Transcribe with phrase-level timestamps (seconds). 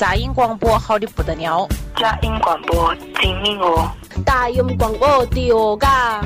[0.00, 3.86] 杂音广播好的不得了，杂音广播精明哦，
[4.24, 6.24] 杂音广播屌嘎，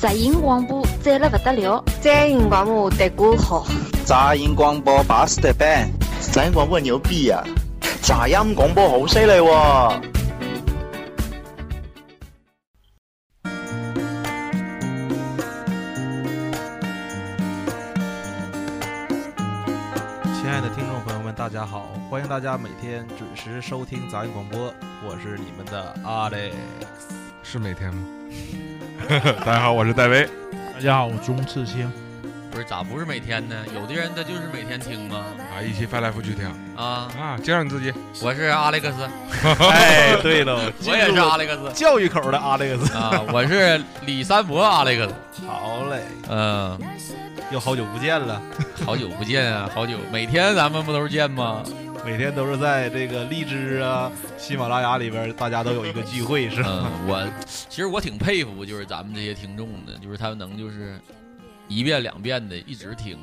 [0.00, 3.66] 杂音广播赞了不得了，杂音广播的歌好，
[4.04, 7.42] 杂音广播巴适的板，杂音广播牛逼啊，
[8.00, 10.13] 杂音广播好犀利喎。
[22.34, 24.74] 大家每天准时收听杂音广播，
[25.06, 26.52] 我是你们的 Alex，
[27.44, 28.02] 是每天吗？
[29.46, 30.28] 大家好，我是戴维。
[30.74, 31.88] 大家好，我钟次清。
[32.50, 33.54] 不是咋不是每天呢？
[33.72, 35.24] 有的人他就是每天听吗。
[35.38, 36.44] 啊，一起翻来覆去听
[36.76, 37.38] 啊啊！
[37.40, 39.08] 介绍你自己，我是阿雷克斯。
[39.70, 43.22] 哎，对了，我也是阿雷克斯，教育口的阿雷克斯啊！
[43.32, 45.46] 我是李三博阿雷克斯。
[45.46, 46.76] 好嘞，嗯。
[47.52, 48.42] 又好久不见了，
[48.84, 51.62] 好久不见啊，好久，每天咱们不都是见吗？
[52.04, 56.90] 每天都是在这个荔枝啊、喜马拉雅里边，大家都有一个聚会，是吧？
[57.06, 61.00] 我其实我挺佩服，就是咱们这些听众的，就是他们能就是
[61.66, 63.18] 一遍两遍的一直听，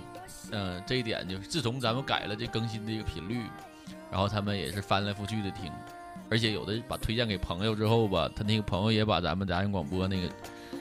[0.51, 3.43] 嗯，这一点就是自从咱们改了这更新的一个频率，
[4.09, 5.71] 然后他们也是翻来覆去的听，
[6.29, 10.27] 而且有的把推荐给朋友之后吧，他那个朋友也把咱们杂音广播那个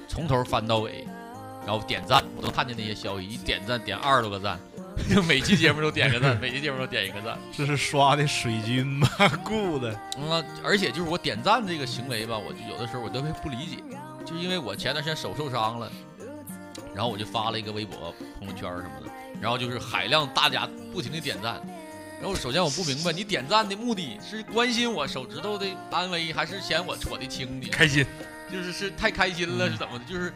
[0.09, 1.07] 从头翻到尾。
[1.67, 4.59] 然后点赞，我都看见那些消息，一点赞点二十多个赞，
[5.27, 9.09] 每期节目都点个赞，每期节目都点一个赞， 这是刷的水军吗？
[9.45, 9.99] 雇的？
[10.19, 13.77] 嗯，而且就是我点赞这个行为吧，我就有的时候我特别不理解，
[14.25, 15.91] 就因为我前段时间手受伤了，
[16.95, 21.61] 然后我就发了一个微博、朋友圈什么的，然后就是海量大家不停的点赞，
[22.21, 27.69] 然后首先我不明白，你点赞的目的是关心我手指头的安危，还是嫌我戳的轻的？
[27.69, 28.07] 开心，
[28.51, 30.05] 就是是太开心了是怎么的？
[30.05, 30.33] 就是。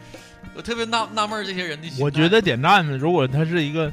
[0.53, 2.01] 我特别纳纳闷这些人的心。
[2.01, 3.91] 我觉得点赞呢，如果他是一个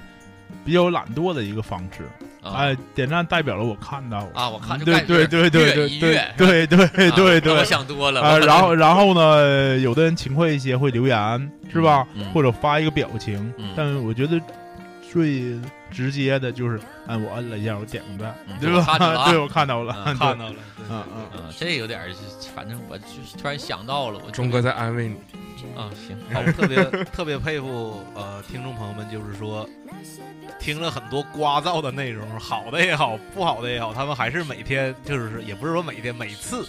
[0.64, 2.08] 比较懒惰的一个方式，
[2.42, 8.38] 哎，点赞代表了我看到啊，我看对对对对对对对对对对，我想多了啊。
[8.38, 12.06] 然后 然后呢，有的人勤快一些会留言是吧？
[12.32, 14.40] 或者发一个表情，但我觉得
[15.10, 15.58] 最
[15.90, 19.26] 直接的就是，哎，我摁了一下，我点个赞，对吧？
[19.30, 20.54] 对，我看到了，看到了，
[20.90, 22.00] 嗯嗯嗯，这有点，
[22.54, 23.04] 反正我就
[23.40, 25.16] 突然想到了，我钟哥在安慰你。
[25.76, 29.68] 啊，行， 我特别特别佩服呃，听众朋友们，就是说
[30.60, 36.66] 听了很多聒噪的内容，好的也好，不好的也好，他们还是每天就是也不是说每天每次，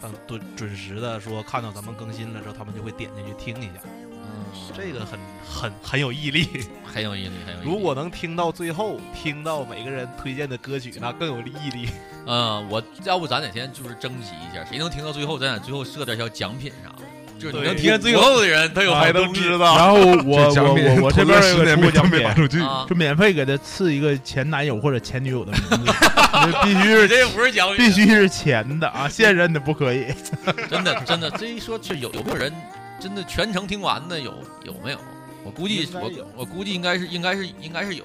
[0.00, 3.80] 等准准时的说看到咱们更新了之后，他们就会点进去听一下。
[4.22, 4.44] 嗯，
[4.76, 6.46] 这个很很 很有毅力，
[6.84, 7.62] 很有 毅力，很有。
[7.62, 11.88] 如果能听到最后，听到每个人推荐的歌曲，那更有毅力。
[12.26, 17.02] 嗯，我要不咱哪天就是征集一下，谁能听到最后，咱俩最后设点小奖品啥的。
[17.40, 19.76] 就你能听最后的人，他有还能知道。
[19.76, 22.48] 然后我 我我我这边有个抽奖品，
[22.86, 25.92] 就免费给他赐一个前男友或者前女友的名字，
[26.62, 30.06] 必须是这不是奖品，必须是前的啊，现任的不可以。
[30.68, 32.52] 真的真的，这一说就有有没有人
[33.00, 34.34] 真的全程听完的有
[34.64, 34.98] 有没有？
[35.42, 38.04] 我估计我我估计应该是应该是应该是有。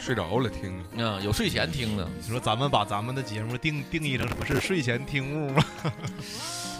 [0.00, 2.08] 睡着了听啊，有睡前听的。
[2.24, 5.64] 你说咱们把咱们的节目定定义成什么是睡前听物吗？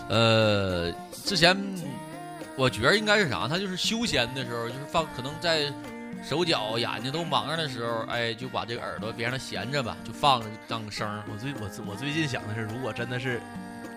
[0.08, 1.56] 呃，之前
[2.56, 3.46] 我觉得应该是啥？
[3.46, 5.72] 他就是休闲的时候，就是放可能在
[6.28, 11.22] 手脚眼睛都忙着的时候，哎，就把这个耳朵别让它闲着吧，就放着当个声儿。
[11.30, 13.40] 我最我我最近想的是，如果真的是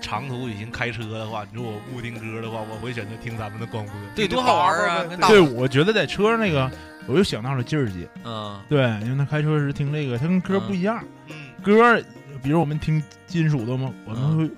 [0.01, 3.93] 长途旅行开车的话，你说我不听歌的话，我会选择听咱们的广播。
[4.15, 5.05] 对，多好玩啊！
[5.27, 6.69] 对，我觉得在车上那个，
[7.07, 8.07] 我又想到了劲儿姐。
[8.23, 11.03] 嗯，对，因为他开车时听这个，他跟歌不一样。
[11.29, 11.99] 嗯，歌，
[12.43, 14.51] 比如我们听金属的嘛，我们会。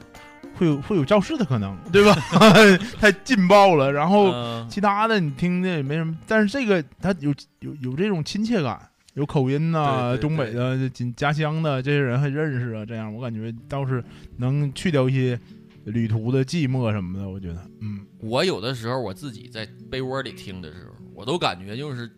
[0.58, 2.14] 会有会有肇事的可能， 对吧？
[3.00, 3.92] 太劲爆了。
[3.92, 4.32] 然后
[4.70, 8.80] 其他的你听的也没什么，但是这个它有有有这种亲切感，
[9.16, 12.86] 有口音呐，东北的、家乡的这些人还认识啊。
[12.86, 14.04] 这样我感觉倒是
[14.38, 15.40] 能去掉一些
[15.86, 17.30] 旅途的寂寞什么的。
[17.30, 22.10] 我觉得，嗯，我有的时候我自己在被窝里听的时候，我都感觉就是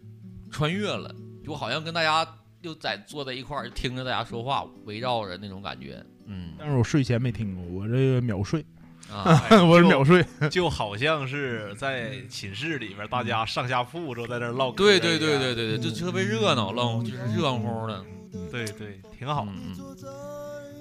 [0.51, 1.13] 穿越了，
[1.43, 2.25] 就好像跟大家
[2.61, 6.03] 就在坐在一块儿听着大家说话，围绕着那种感觉。
[6.25, 8.63] 嗯，但是我睡前没听过，我这个秒睡
[9.11, 9.23] 啊，
[9.63, 18.03] 我是秒睡， 就好像是在寝室里边，大家上下铺之后在那唠嗑，对对对对对对，就特别热闹，唠就是热乎乎的，
[18.51, 19.45] 对对，挺好。
[19.47, 19.75] 嗯，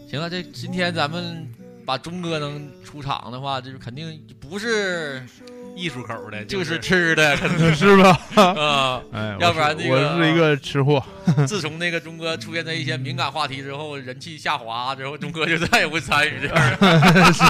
[0.08, 1.46] 行了，这今天咱们
[1.84, 5.22] 把钟哥能出场的话，就是肯定不是。
[5.74, 7.36] 艺术口的，就是吃的，
[7.74, 8.20] 是吧？
[8.36, 11.02] 啊，哎，要不然那个我是一个吃货。
[11.46, 17.32] 自从那个钟哥出现在一些敏感话题之后，人气下滑之后，钟哥就再也不参与这样了。
[17.32, 17.42] 是，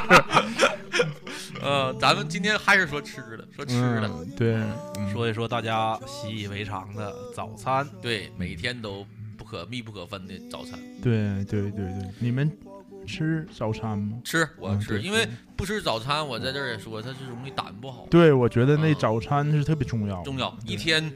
[1.61, 4.57] 呃，咱们今天还是说吃的，说吃的，对，
[5.13, 7.89] 说一说大家习以为常的早餐。
[8.01, 9.07] 对，每天都。
[9.37, 10.79] 不可密不可分的早餐。
[11.03, 12.49] 对对对对，你们
[13.07, 14.19] 吃早餐吗？
[14.25, 18.07] 吃，我嗯吃，对因为不吃早餐，我在这儿也说，它是容易胆不好。
[18.11, 21.13] 对，我觉得那早餐是特别重要，重要，一天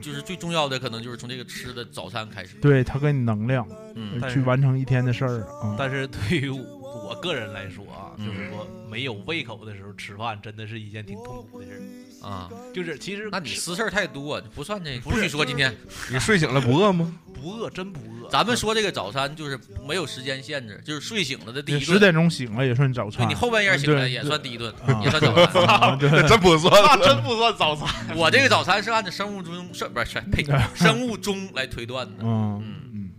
[0.00, 2.56] 就是最重要的，可能就是从这个吃的早餐开始。
[2.60, 5.46] 对他给你能量，嗯去完成一天的事儿。
[5.64, 11.80] 嗯但是对于我个人来说啊，就是说没有胃口的时候吃饭，真的是一件挺痛苦的事儿
[12.22, 12.50] 啊。
[12.72, 15.74] 就是其实那你私事儿太多，不算这，不许说今天。
[16.10, 17.14] 你睡醒了不饿吗？
[17.40, 18.28] 不饿，真不饿。
[18.28, 21.84] 咱们说这个早餐就是没有时间限制，就是睡醒了的第一顿。
[21.84, 25.96] 十点钟醒了也算早餐，对你后半夜醒了也算第一顿啊，也算早餐。
[25.98, 27.88] 对真不算那真不算早餐。
[28.16, 30.44] 我这个早餐是按照生物钟是不是呸
[30.74, 32.14] 生物钟来推断的。
[32.22, 32.62] 嗯
[32.92, 33.10] 嗯，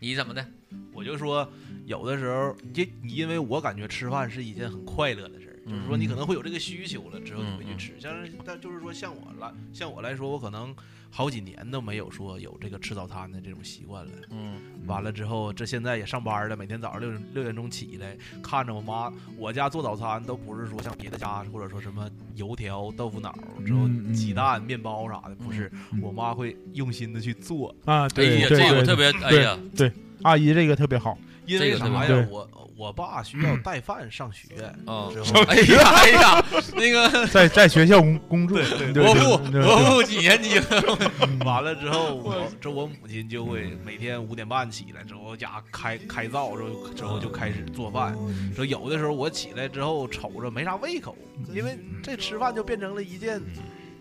[0.00, 0.44] 你怎么的？
[0.92, 1.48] 我就说，
[1.86, 5.39] 有的时候，因因为我感觉吃饭是一件很快乐的
[5.70, 7.92] 就是说你可能会有这个需求了之后你会去吃。
[8.00, 10.74] 像是但就是说像我来像我来说，我可能
[11.10, 14.12] 好几年都没有说有这个吃早餐的这种习惯了。
[14.30, 14.56] 嗯，
[14.86, 25.70] 完了之后，这现在也上班了，每天早上六六点钟起来，看着我妈，我家做早餐都不是说像别的家或者说什么油条、豆腐脑之后鸡蛋、面包啥的，不是，
[26.00, 27.74] 我妈会用心的去做。
[27.84, 32.06] 啊，对这个特别哎呀对，阿姨这个特别好，因为啥呀？
[32.06, 35.08] 对我我爸需要带饭上学啊
[35.48, 36.44] 哎呀 哎呀，
[36.74, 38.58] 那个 在在学校工工作，
[38.94, 40.98] 伯父伯父几年级了？
[41.44, 48.16] 完了之后，我这我母亲就会每天五点半起来之后家开开灶之后之后就开始做饭。
[48.56, 51.14] 说有的时候我起来之后瞅着没啥胃口，
[51.52, 53.42] 因为这吃饭就变成了一件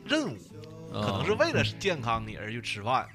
[0.06, 0.38] 任务。
[0.92, 3.08] 可能是为了健康你而去吃饭，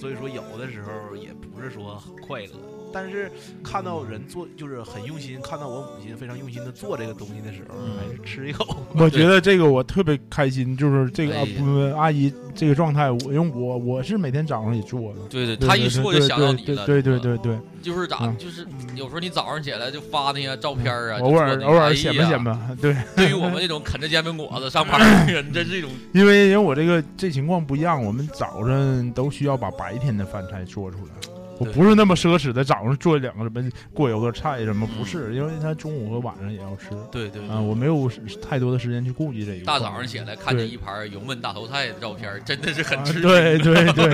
[0.00, 2.77] 所以说有的时候也不是说很快乐。
[2.92, 3.30] 但是
[3.62, 8.76] 看到人做就是很用心，看到我母亲非常用心的做这个东西的时候，还是吃一口。
[8.96, 18.36] 我觉得这个我特别开心，就是这个阿姨这个状态，我因为我我是每天早上也做的，对对对，他一说就想到你了对对对对对，就是咋，嗯。
[18.38, 22.96] 就是有时候你早上起来就发那些照片啊，偶尔偶尔显摆显摆，对。
[23.16, 31.37] 对于我们这种啃着煎饼果子上班的人， 这是一种因为因为我这个这情况不一样，我们早上都需要把白天的饭菜做出来。
[31.58, 36.90] 我不是那么奢侈的，早上做两个什么过油的菜什么，不是，因为他中午和晚上也要吃。
[37.10, 38.10] 对对啊，我没有
[38.40, 39.64] 太多的时间去顾及这个。
[39.64, 43.22] 大早上起来看见一盘油焖大头菜的照片，真的是很吃惊。
[43.22, 44.04] 对对对，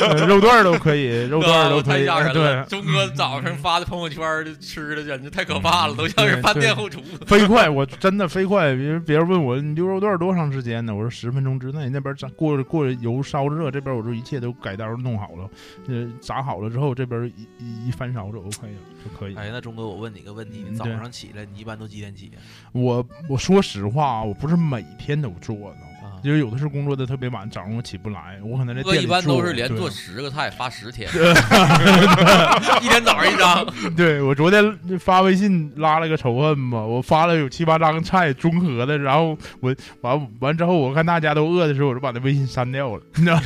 [0.00, 2.04] 呃 肉段都可以，肉段都可以。
[2.04, 2.64] 太吓人了。
[2.64, 4.22] 对，钟哥早上发的朋友圈
[4.60, 7.00] 吃的简直太可怕了，都像是饭店后厨。
[7.26, 8.74] 飞快，我真的飞快。
[8.74, 10.94] 别人别人问我你溜肉段多长时间呢？
[10.94, 11.88] 我说十分钟之内。
[11.88, 15.48] 那边炸过过油烧热，这边我就一切都改刀弄好了，
[15.88, 19.36] 呃，炸好了之后，这边一一一翻勺就 OK 了，就可以。
[19.36, 22.38] 哎，那钟哥，我问你个问题，你早上起来你一般都几点起啊？
[22.72, 25.85] 我我说实话啊，我不是每天都做的，啊
[26.26, 31.08] 因为有的是工作的特别晚，早上我起不来，我可能在店里一般都是连做十个菜发十天，
[32.82, 33.64] 一天早上一张。
[33.94, 43.42] 对我昨天发微信拉了个仇恨嘛，我发了有七八张菜综合的，然后我完完之后，我看大家都饿的时候，我就把那微信删掉了，你知道吗？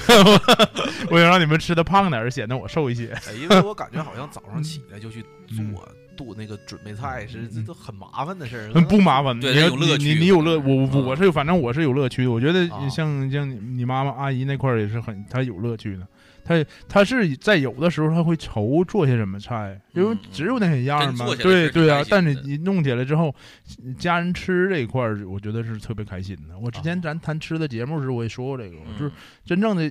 [1.12, 3.12] 我想让你们吃的胖点，显得我瘦一些。
[3.28, 5.86] 哎，因为我感觉好像早上起来就去做。
[6.22, 10.08] 做那个准备菜是这都很麻烦的事儿，不麻烦，对，你有乐趣。
[10.08, 12.30] 你你有乐，我嗯我是反正我是有乐趣的。
[12.30, 16.06] 我觉得啊像像你妈妈阿姨那块儿也是很，她有乐趣的。
[16.44, 21.24] 她她是在有的时候她会愁做些什么菜，因为只有那些样嘛。
[21.36, 23.34] 对对啊，但是你弄起来之后，
[23.98, 26.58] 家人吃这一块儿，我觉得是特别开心的。
[26.58, 29.12] 我之前咱谈吃的节目时，我也说过这个，嗯就是
[29.46, 29.90] 真正的。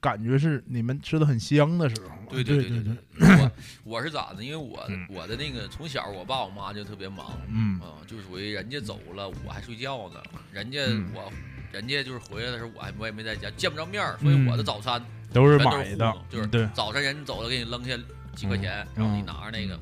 [0.00, 2.96] 感觉是你们吃的很香的时候，对对对对对。
[3.36, 3.50] 我
[3.84, 4.42] 我是咋的？
[4.42, 7.78] 因为我我的那个从小我爸我妈就特别忙，嗯。
[7.80, 10.20] 啊，就属于人家走了我还睡觉呢，
[10.50, 11.10] 人家嗯。
[11.14, 11.30] 我
[11.70, 16.68] 人家就是回来的时候我还我也没在家，见不着面儿，所以我的早餐都是买的，就是对。
[16.74, 17.96] 早晨人走了给你扔下
[18.34, 19.78] 几块钱，然后你拿着那个。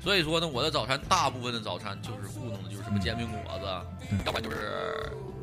[0.00, 3.64] 所以说呢，我的早餐大部分的早餐就是糊弄的，就是什么煎饼果子，
[4.26, 5.41] 要不然就是就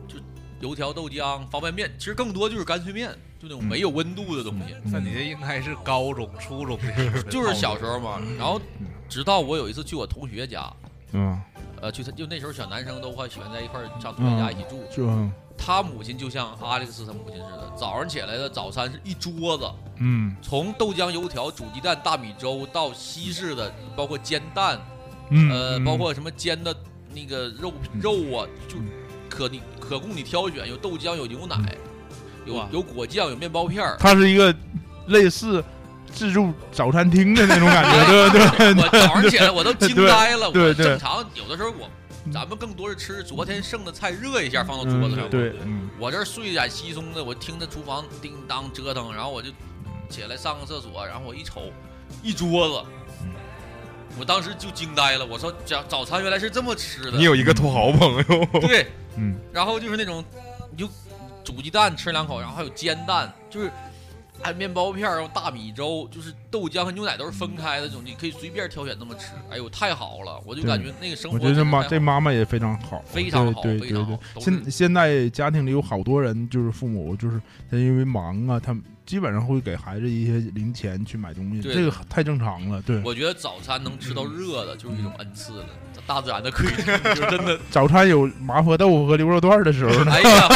[0.60, 4.75] 油条、豆浆、方便面，其实更多就是干脆面，就那种没有温度的东西。
[4.86, 8.22] 那你这应该是高中、初中的，就是小时候嘛。
[8.38, 8.60] 然后
[9.08, 10.72] 直到我有一次去我同学家，
[11.13, 11.42] 嗯，
[11.82, 15.10] 呃，就他就那时候小男生都会喜欢在一块儿上同学家一起住，就
[15.58, 24.80] 他母亲就像阿历克斯他母亲似的，早上起来的早餐是一桌子，嗯，从豆浆油条、煮鸡蛋、大米粥到西式的，包括煎蛋，
[25.30, 26.74] 嗯，呃，包括什么煎的
[27.13, 28.78] 那个肉肉啊，就
[29.39, 31.55] 可你可供你挑选，有豆浆，有牛奶，
[32.46, 33.96] 有有果酱，有面包片儿。
[33.98, 34.53] 它是一个
[35.08, 35.63] 类似
[36.12, 38.84] 自助早餐厅的那种感觉，对对对。
[38.84, 41.89] 我早上起来我都惊呆了，对我正常有的时候我。
[42.34, 45.27] 咱们更多是吃昨天剩的菜，热一下放到桌子上。
[45.29, 45.53] 对，
[45.98, 49.50] 我这睡眼惺忪的，我听着厨房叮当折腾，然后我就
[50.10, 51.72] 起来上个厕所，然后我一瞅，
[52.22, 52.89] 一桌子，
[54.19, 55.25] 我当时就惊呆了。
[55.25, 57.17] 我说早早餐原来是这么吃的。
[57.17, 60.24] 你有一个土豪朋友，对，嗯，然后就是那种，
[60.72, 60.90] 你就
[61.44, 63.70] 煮鸡蛋吃两口，然后还有煎蛋，就是
[64.42, 69.34] 还有面包片儿，然后大米粥，就是豆浆和牛奶都是分开的这种，你可以随便挑选那么吃。
[69.50, 70.42] 哎呦，太好了！
[70.46, 74.18] 我就感觉那个生活我觉得妈这真的太好妈妈也非常好，非常好对对对。
[74.40, 82.82] 现现在家庭里有好多人，就是父母就是他因为忙啊，他们基本上会给孩子一些零钱去买东西，对这个太正常了。
[82.84, 85.66] 对，我觉得早餐能吃到热的，就是一种恩赐了，
[86.10, 87.56] 大自然的馈赠，就是真的。
[87.70, 90.12] 早餐有麻婆豆腐和牛肉段的时候呢。
[90.12, 90.48] 哎呀，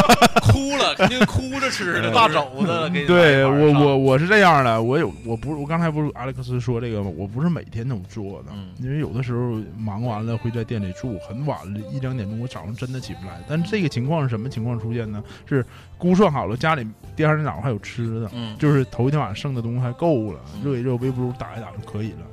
[0.41, 7.12] 哭了，肯定哭着吃的，大肘子给你对我我我是这样的，我有我不是我刚才不是阿历克斯说这个吗？
[7.15, 13.39] 我不是每天都做的，嗯因为有的时候忙完了会在店里住，很晚了，一两点钟我早上真的起不来。
[13.48, 15.24] 但这个情况是什么情况出现呢？
[15.45, 15.63] 是
[16.00, 16.83] 估算好了家里
[17.15, 22.25] 第二天早上还有吃的，嗯就是头一天晚上剩的东西还够了，热一热微波炉打一打就可以了。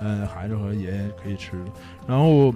[0.00, 1.52] 嗯，孩子和爷爷可以吃。
[2.06, 2.54] 然后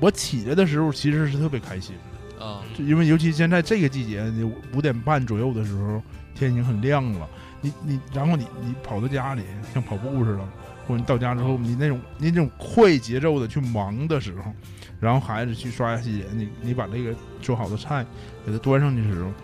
[0.00, 2.44] 我起来的时候其实是特别开心的。
[2.44, 4.42] 啊，就因为尤其现在这个季节，你
[4.74, 6.02] 五点半左右的时候，
[6.34, 7.28] 天已经很亮了。
[7.60, 9.42] 你你，然后你你跑到家里
[9.72, 10.40] 像跑步似的，
[10.88, 14.52] 或者你到家之后，你那种你那种快节奏的去忙的时候，
[14.98, 18.04] 然后孩子去刷牙洗脸，你你把那个做好的菜
[18.44, 19.34] 给他端上去的时候，嗯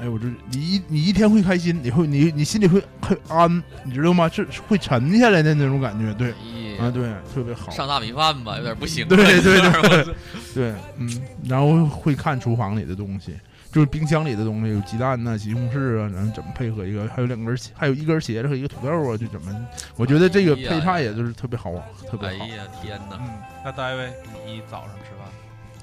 [0.00, 4.28] 哎，我这你一你一天会开心，你会你你心里会很安，你知道吗？
[4.28, 6.30] 是是会沉下来的那种感觉，对，
[6.78, 7.70] 啊对，特别好。
[7.70, 9.06] 上大米饭吧，有点不行。
[9.08, 10.14] 对对对
[10.54, 13.34] 对，嗯，然后会看厨房里的东西，
[13.72, 19.66] 就是冰箱里的东西，有鸡蛋呐、西红柿啊，然后怎么配合一个，还有两根，还有一根茄子和一个土豆啊，就怎么，
[19.96, 22.44] 我觉得这个配菜也就是特别好啊，特别好。
[22.44, 23.16] 哎呀天哪！
[23.20, 23.28] 嗯，
[23.64, 24.12] 那大卫，
[24.46, 25.26] 你早上吃饭？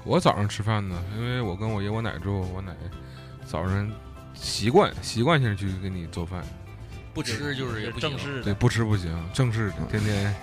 [0.04, 2.72] 我早上吃饭呢，因为我跟我爷我奶住，我奶
[3.44, 3.90] 早上
[4.34, 6.42] 习惯习惯性去给你做饭，
[7.12, 8.42] 不吃就是也不正式的。
[8.42, 10.34] 对，不吃不行，正式的，天天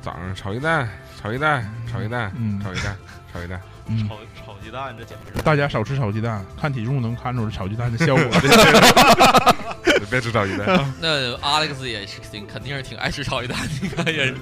[0.00, 0.88] 早上炒鸡蛋，
[1.20, 2.60] 炒鸡蛋，炒鸡蛋，嗯。
[2.62, 2.96] 炒鸡蛋，
[3.32, 5.42] 炒鸡蛋，嗯，炒炒鸡蛋，这简直是。
[5.42, 8.24] 大家少吃炒鸡蛋，看体重能看出来炒鸡蛋的效果。
[10.08, 10.66] 别吃炒鸡蛋。
[11.00, 14.36] 那 Alex 也是挺肯定是挺爱吃炒鸡蛋，你看也是。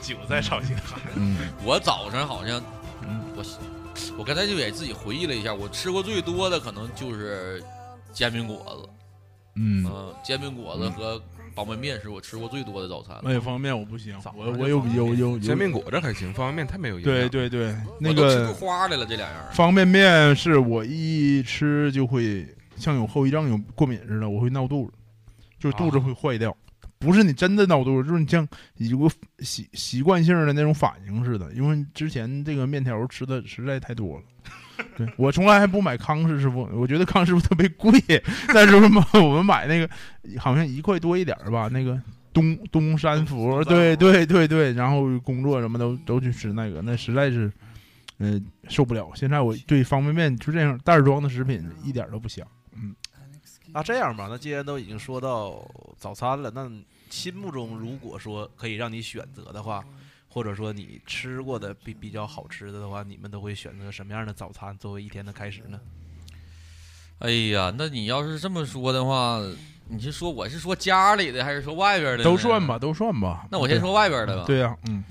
[0.00, 0.82] 韭菜炒鸡蛋。
[1.14, 2.60] 嗯，我早上好像，
[3.36, 3.42] 我
[4.18, 7.62] 我刚才就给自己回忆了一下，我吃过最多的可能就是
[8.12, 8.88] 煎饼果子，
[9.56, 11.20] 嗯呃煎饼果子和
[11.54, 13.16] 方便面是我吃过最多的早餐。
[13.22, 17.28] 那方便面我不行，我我有有有有煎饼果子还行，方便面太没有营对养。
[17.28, 19.44] 对对对，那个吃个出花来了这两样。
[19.52, 22.46] 方便面是我一吃就会
[22.76, 24.92] 像有后遗症、有过敏似的，我会闹肚子，
[25.60, 26.56] 就是肚子会坏掉。
[27.04, 31.52] 不是你真的闹肚子，就是你像有个习习惯性的那种反应似的。
[31.52, 34.22] 因为之前这个面条吃的实在太多了。
[34.96, 37.92] 对我从来还不买康师傅，我觉得康师傅特别贵。
[38.48, 39.88] 那时候嘛，我们买那个
[40.38, 42.00] 好像一块多一点吧，那个
[42.32, 47.50] 东东山福，对对对对，然后工作什么都都去吃那个，那实在是，
[48.18, 49.08] 嗯、受不了。
[49.14, 52.44] 现在我对方便面就这样袋装的食品一点都不香。
[52.74, 52.92] 嗯，
[53.74, 56.70] 那这样吧，那既然都已经说到早餐了，那
[57.10, 59.84] 心目中如果说可以让你选择的话，
[60.28, 65.80] 或者说你吃过的比比较好吃的的话，你们都会选择什么样的早餐作为一天的开始呢？
[67.18, 69.40] 哎呀，那你要是这么说的话，
[69.88, 72.22] 你是说我是说家里的还是说外边的？
[72.22, 73.44] 都算吧，都算吧。
[73.50, 74.44] 那我先说外边的吧。
[74.46, 75.02] 对呀、嗯，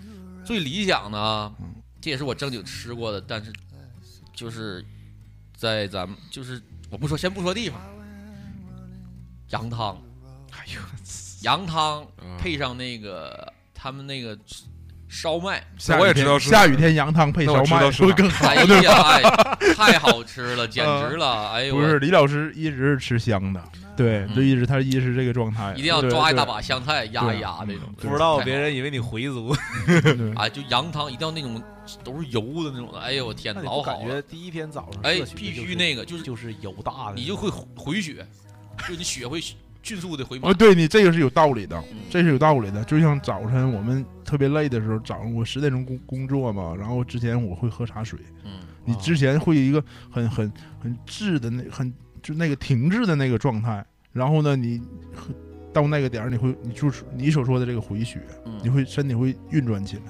[0.45, 1.53] 最理想的啊，
[1.99, 3.51] 这也是我正经吃过的，但是
[4.33, 4.85] 就是
[5.55, 7.79] 在咱们就是我不说，先不说地方，
[9.53, 9.95] 羊汤，
[10.51, 10.81] 哎呦，
[11.43, 14.35] 羊汤嗯配上那个他们那个
[15.07, 18.47] 烧麦，下雨天我也知道是下雨天羊汤配烧麦更好。
[18.47, 19.21] 哎呀，哎，
[19.77, 21.51] 太好吃了，简直了！
[21.51, 23.63] 哎呦，不是李老师一直是吃香的，
[23.95, 27.81] 对，就一直他一直是这个状态，嗯一定要抓一大把香菜压一压那种。
[27.97, 29.55] 不知道别人以为你回族，
[30.35, 31.61] 啊，就羊汤一定要那种
[32.03, 32.99] 都是油的那种的。
[32.99, 34.21] 哎呦我天，老好了不感觉。
[34.23, 38.25] 第一天早上哎必须那个就是就是油大的，你就会回血，
[38.87, 39.39] 就你血会
[39.81, 40.49] 迅速的回满。
[40.49, 42.83] 哦，对你这个是有道理的，嗯这是有道理的。
[42.85, 48.19] 就像早晨我们特别累的时候，早上我十点钟工工作嘛，然后之前我会喝茶水。
[48.43, 50.51] 嗯，你之前会有一个很很
[50.81, 54.81] 很滞的那很就那个停滞的那个状态，然后呢，你
[55.73, 60.03] 到那个点儿，你会你就是你所说的这个回血，嗯你会身体会运转起来。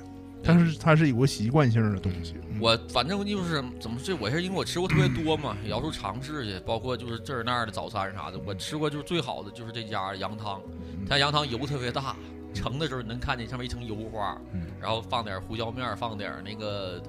[0.44, 2.36] 但是它是有个习惯性的东西。
[2.38, 10.62] 嗯我反正就是怎么这我是因为我吃过特别多嘛，也到处尝试去，包括就是这儿那儿的早餐啥的，我吃过就是最好的就是这家羊汤，
[11.10, 12.16] 它羊汤油特别大，
[12.54, 14.38] 盛的时候你能看见上面一层油花，
[14.80, 17.02] 然后放点胡椒面，放点那个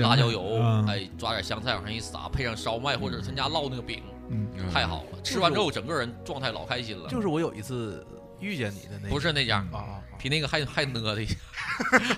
[0.00, 7.08] 辣椒油，嗯哎，抓点香菜往上一撒，配上烧麦或者他家烙那个饼，嗯太好了，吃完之后整个人状态老开心了。
[7.08, 8.04] 就是我有一次
[8.40, 11.26] 遇见你的那不是那家啊，比那个还还呢的，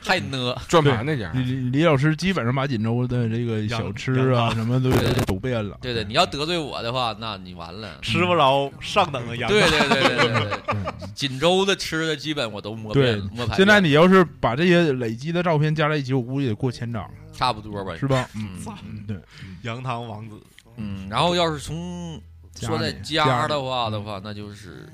[0.03, 0.55] 还呢。
[0.69, 4.91] 转盘那家，李李老师基本上把锦州的这个小吃啊什么都
[5.25, 5.79] 走遍了。
[5.81, 9.51] 对对，你要得罪我的话，那你完了，吃不着上等的羊。
[9.51, 18.29] 对对对对 对对，锦州的吃的基本我都摸遍摸现在你要是把这些累积的照片加在一起，我估计得过千张，差不多吧，是吧？
[18.35, 19.17] 嗯，对，
[19.63, 20.37] 羊汤王子。
[20.77, 22.21] 嗯，然后要是从
[22.55, 24.89] 说在家的话的话，那就是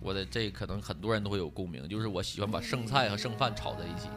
[0.00, 4.08] 我的这可能很多人都会有共鸣，就是我喜欢把剩菜和剩饭炒在一起。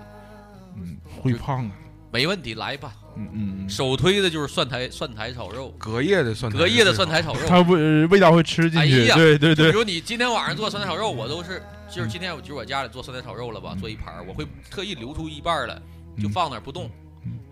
[0.77, 1.71] 嗯，会胖啊，
[2.11, 2.93] 没问题，来吧。
[3.17, 9.07] 嗯嗯，首推的就是蒜苔蒜苔炒肉，隔夜的蒜隔夜的蒜苔炒肉，它味味道会吃进去。
[9.13, 15.77] 对对对，比如你今天晚上做蒜苔炒肉，我都是就是今天我就是我家里做蒜苔炒肉了吧，做一盘，我会特意留出一半来，
[16.21, 16.89] 就放那不动，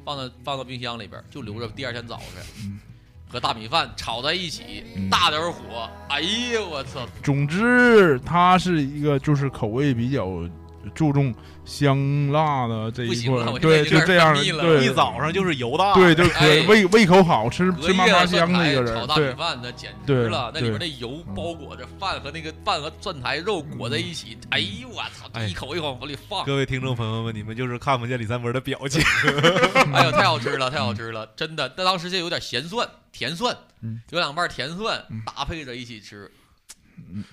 [0.05, 2.79] 放到放到冰箱里边，就留着第二天早晨。
[3.31, 7.07] 和大米饭炒在一起，大点火，哎呀，我操！
[7.21, 10.25] 总之，它是一个就是口味比较
[10.95, 11.33] 注重
[11.65, 26.45] 香辣的这一块，对，就这样，对，一早上就是油大，对，就可胃胃口好吃，吃嘛嘛香的一个人，炒大米饭那简直了，那里面那油包裹着饭和那个饭和蒜苔肉裹在一起，哎呦我操，一口一口往里放。
[26.45, 29.01] 各位听众朋友们，你们就是看不见李三文的表情，
[29.93, 31.69] 哎呦， 太好吃了，太好吃了，真的。
[31.69, 32.87] 但当时就有点咸蒜。
[33.11, 33.57] 甜蒜，
[34.11, 36.29] 有两瓣甜蒜搭配着一起吃，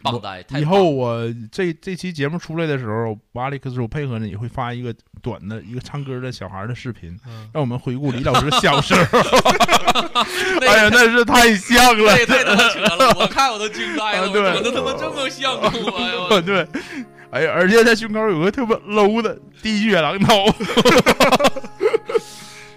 [0.02, 0.44] 棒呆！
[0.58, 7.18] 以后我这这期节目出来的时候，瓦里克斯我配合你会发一个短的一个唱歌的小孩的视频，
[7.52, 9.18] 让我们回顾李老师小时候。
[10.66, 13.14] 哎呀，那是太像了，太他妈扯了！
[13.18, 16.40] 我看我都惊呆了，长得他妈这么像我呀！
[16.40, 16.66] 对，
[17.30, 20.44] 哎呀，而且他胸口有个特别 low 的滴血狼头。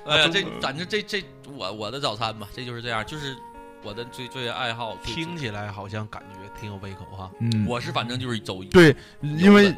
[0.05, 1.23] 哎呀，这咱这这这。
[1.57, 3.35] 我我的早餐吧，这就是这样，就是
[3.83, 4.97] 我的最最爱好。
[5.03, 7.31] 听起来好像感觉挺有胃口哈。
[7.39, 9.73] 嗯，我是反正就是走对，因为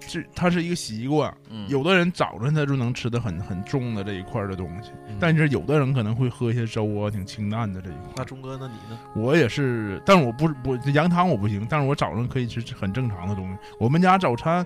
[0.00, 1.34] 这它是一个习惯。
[1.50, 8.12] 嗯，有的人早晨他就能吃的很很重的这一块的东西，但是有的人可能会喝一些粥啊，挺清淡的这一块。
[8.16, 8.98] 那钟哥，那你呢？
[9.14, 13.58] 我也是，但是我不我羊汤我不行，但是我早上可以吃很正常的东西。
[13.78, 14.64] 我们家早餐，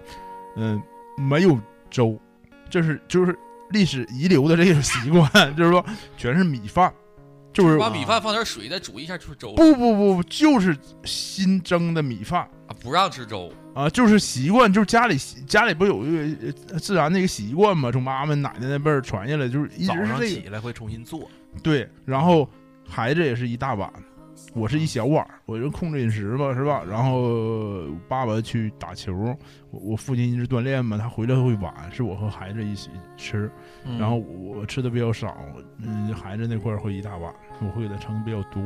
[0.56, 0.80] 嗯，
[1.16, 1.58] 没有
[1.90, 2.18] 粥，
[2.70, 3.36] 这是就是。
[3.70, 5.84] 历史遗留的这个习惯， 就是说
[6.16, 6.90] 全是米饭，
[7.52, 9.54] 就是把米饭放点水再煮一下就是粥。
[9.54, 21.28] 不不不，就是新蒸的米饭啊，不让吃粥啊，就是习惯，就是家里家里不有一个自然的一个习惯嘛，从妈妈奶奶那辈儿传下来，就是一直是起来会重新做。
[21.62, 22.48] 对，然后
[22.88, 23.92] 孩子也是一大碗。
[24.54, 26.82] 我是一小碗我就控制饮食吧，是吧？
[26.88, 29.14] 然后爸爸去打球，
[29.70, 33.50] 我我父亲一直锻炼嘛，他回来会晚，是我和孩子一起吃，
[33.98, 35.36] 然后我吃的比较少，
[35.78, 38.62] 嗯，孩子那块会一大碗，我会给他盛的比较多，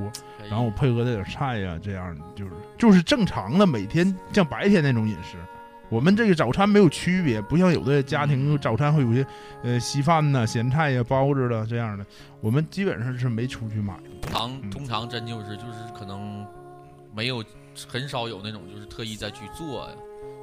[0.48, 5.36] 然后我配合他点菜呀，这样就是就是正常的每天像白天那种饮食。
[5.92, 9.26] 我们这个早餐没有区别，不像有的家庭早餐会有些，
[9.62, 12.06] 呃，稀饭呐、咸菜呀、包子了这样的。
[12.40, 13.94] 我们基本上是没出去买。
[14.22, 16.46] 通常通常真就是就是可能
[17.14, 17.44] 没有
[17.86, 19.86] 很少有那种就是特意再去做，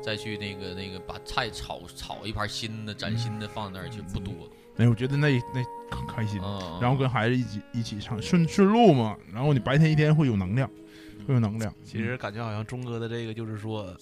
[0.03, 4.31] 再去那个那个把菜炒炒一盘新的崭新的放那儿去不多。
[4.77, 6.39] 哎，我觉得那那可开心，
[6.79, 10.69] 然后跟孩子一起一起唱顺顺路嘛，然后你白天一天会有能量。
[11.33, 13.95] 有能量，其实感觉好像钟哥的这个就是说，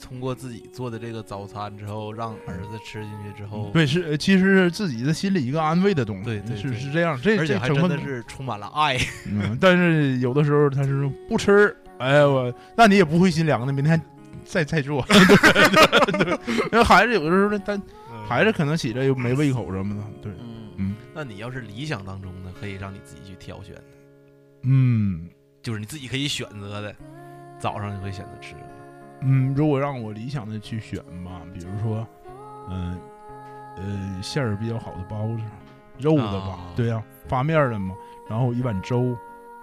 [0.00, 8.98] 通过自己做的这个早餐之后，让儿子吃进去之后，对，是其实是自己的心里一个安慰的东西，对对，是是这样，这而且还真的是充满了爱。
[9.26, 14.00] 嗯，但是有的时候他是不吃，哎呀我，那你也不会心凉的，明天
[14.44, 15.04] 再再做。
[16.72, 17.80] 因为 孩子有的时候他
[18.26, 20.32] 孩子可能起来又没胃口什么的，对，
[20.76, 23.82] 嗯，那你要是理想当中呢，可以让你自己去挑选的，
[24.62, 25.28] 嗯。
[25.62, 26.94] 就是你自己可以选择的，
[27.58, 28.66] 早上你会选择吃什么？
[29.20, 32.06] 嗯，如果让我理想的去选吧，比如说，
[32.68, 32.98] 嗯，
[33.76, 35.42] 呃，馅儿比较好的包子，
[35.98, 37.94] 肉的吧，对呀，发面的嘛，
[38.28, 39.16] 然后一碗粥，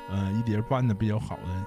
[0.10, 1.64] 呃，一碟拌的比较好的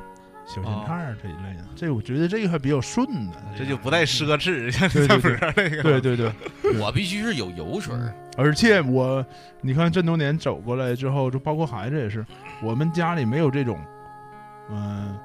[0.46, 5.20] 小咸菜这一类的，这我觉得这个还比较顺的，这就不带奢侈，像对对
[5.52, 6.32] 对，对对对，
[6.80, 7.94] 我必须是有油水，
[8.38, 9.22] 而且我
[9.60, 12.24] 你看这么多年走过来之后，就包括孩子也是，
[12.62, 13.78] 我们家里没有这种。
[14.72, 15.18] 嗯，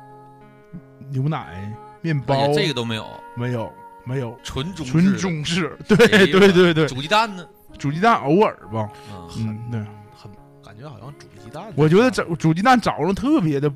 [1.10, 3.72] 牛奶、面包，这个都没有，没有，
[4.06, 5.96] 没有，纯中纯中式， 对
[6.28, 6.86] 对对对。
[6.88, 7.46] 煮鸡蛋呢？
[7.78, 8.90] 煮鸡蛋偶尔吧，
[9.38, 9.80] 嗯，对，
[10.16, 10.32] 很
[10.64, 11.64] 感觉好像煮鸡蛋。
[11.76, 13.72] 我觉得煮煮鸡蛋早上特别的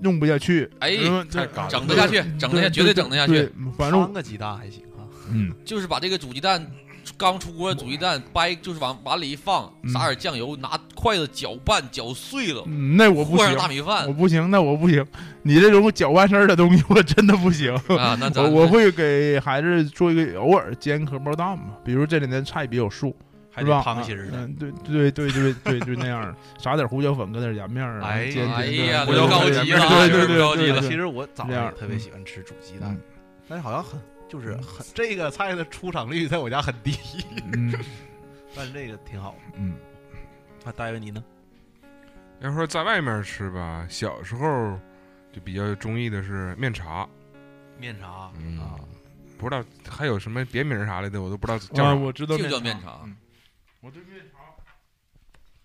[0.00, 0.96] 弄不下去，哎，
[1.68, 3.52] 整得下去，整得下，绝对整得下去。
[3.76, 6.64] 反正个鸡蛋还行啊，嗯，就是把这个煮鸡蛋
[7.16, 15.04] 刚出锅煮鸡蛋，掰就是往碗里一放，撒点酱油，拿筷子搅拌搅碎了，嗯那我不和行，上大米饭我不行，那我不行。
[15.42, 17.74] 你这种搅拌式儿的东西，我真的不行。
[17.98, 18.16] 啊。
[18.18, 23.14] 那咱我我会给孩子做一个偶尔煎荷包蛋嘛，比如这两天菜比较素，
[23.50, 23.82] 还是吧？
[23.82, 24.38] 胖心儿的。
[24.38, 30.88] 嗯，对对对对对，就那样儿，撒点胡椒粉，搁点盐面儿，哎煎哎煎呀，胡椒高粉级了，对对对高级了对对。
[30.88, 33.00] 其实我早上特别喜欢吃煮鸡蛋嗯，
[33.48, 34.00] 但是好像很
[34.34, 36.98] 就是很这个菜的出场率在我家很低，
[37.52, 37.72] 嗯
[38.52, 39.36] 但是这个挺好。
[39.54, 39.76] 嗯，
[40.64, 41.22] 那大卫你呢？
[42.40, 44.76] 要说在外面吃吧，小时候
[45.32, 47.08] 就比较中意的是面茶，
[47.78, 48.74] 面茶嗯啊，
[49.38, 51.94] 不知道还有什么别名啥来的，我都不知道叫啊，啥。
[51.94, 53.16] 我知道就叫面面茶嗯
[53.80, 54.38] 我对面茶，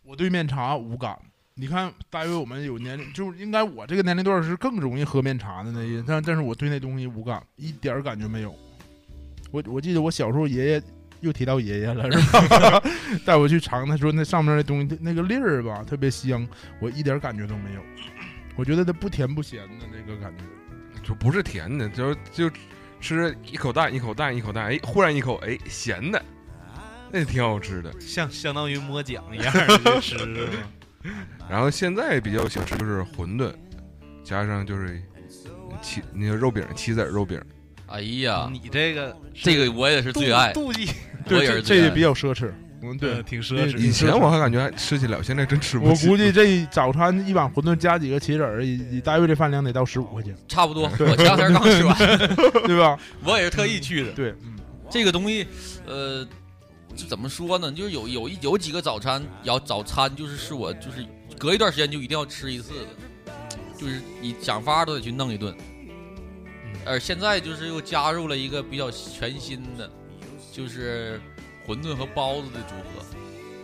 [0.03, 1.19] 我对面茶无感。
[1.59, 8.55] 你看，大约我们有年龄，就是应该我这个年龄段是更容易喝面茶的那一，但但是我对那东西无感，一点儿感觉没有。
[9.51, 10.81] 我我记得我小时候爷爷
[11.19, 12.81] 又提到爷爷了，是吧？
[13.25, 16.47] 带我去尝，他说那上面那东西那个粒儿吧特别香，
[16.79, 17.81] 我一点感觉都没有。
[18.55, 20.43] 我觉得它不甜不咸的那个感觉。
[21.03, 22.49] 就不是甜的，就就
[23.01, 26.23] 吃一口蛋一口蛋一口蛋，哎，忽然一口哎咸的，
[27.11, 27.93] 那挺好吃的。
[27.99, 30.63] 像相当于摸奖一样的吃是吗？
[31.49, 33.51] 然后现在比较喜欢吃就是馄饨，
[34.23, 35.01] 加上就是
[35.81, 37.41] 棋那个肉饼，棋子肉饼。
[37.87, 40.91] 哎呀，你这个这个我也是最爱，妒忌，
[41.25, 42.51] 我也对，这是最爱这也比较奢侈。
[42.81, 43.77] 嗯，对呃，挺奢侈。
[43.77, 45.95] 以前我还感觉还吃起来，现在真吃不我。
[45.95, 50.83] 估计这早餐一碗馄饨加几个棋子儿，以以大约这饭量得到十五块钱，差不多。
[50.83, 51.97] 我前两天刚吃完，
[52.67, 52.97] 对吧？
[53.25, 54.11] 我也是特意去的。
[54.11, 54.55] 对，嗯
[54.89, 55.45] 这个东西，
[55.85, 56.25] 呃，
[56.95, 57.71] 这怎么说呢？
[57.71, 61.05] 就是有有一有几个早餐，要早餐就是是我就是
[61.37, 63.33] 隔一段时间就一定要吃一次的，
[63.77, 65.55] 就是你想法都得去弄一顿。
[66.85, 69.89] 而现在就是又加入了一个比较全新的，
[70.51, 71.21] 就是
[71.67, 73.05] 馄饨和包子的组合。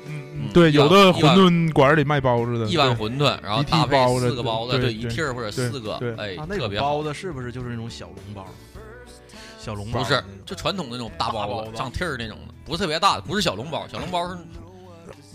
[0.08, 7.04] 嗯对，有的馄饨馆里卖包子的，一碗馄饨，然后搭配包四个包子，对对一屉或者四个，哎特别好包。
[7.04, 8.46] 子是不是就是那种小笼包？
[9.66, 14.38] 小笼包不是，就传统那种大大包包上屉儿那种的，不是特别大的，不是小笼包，小笼包是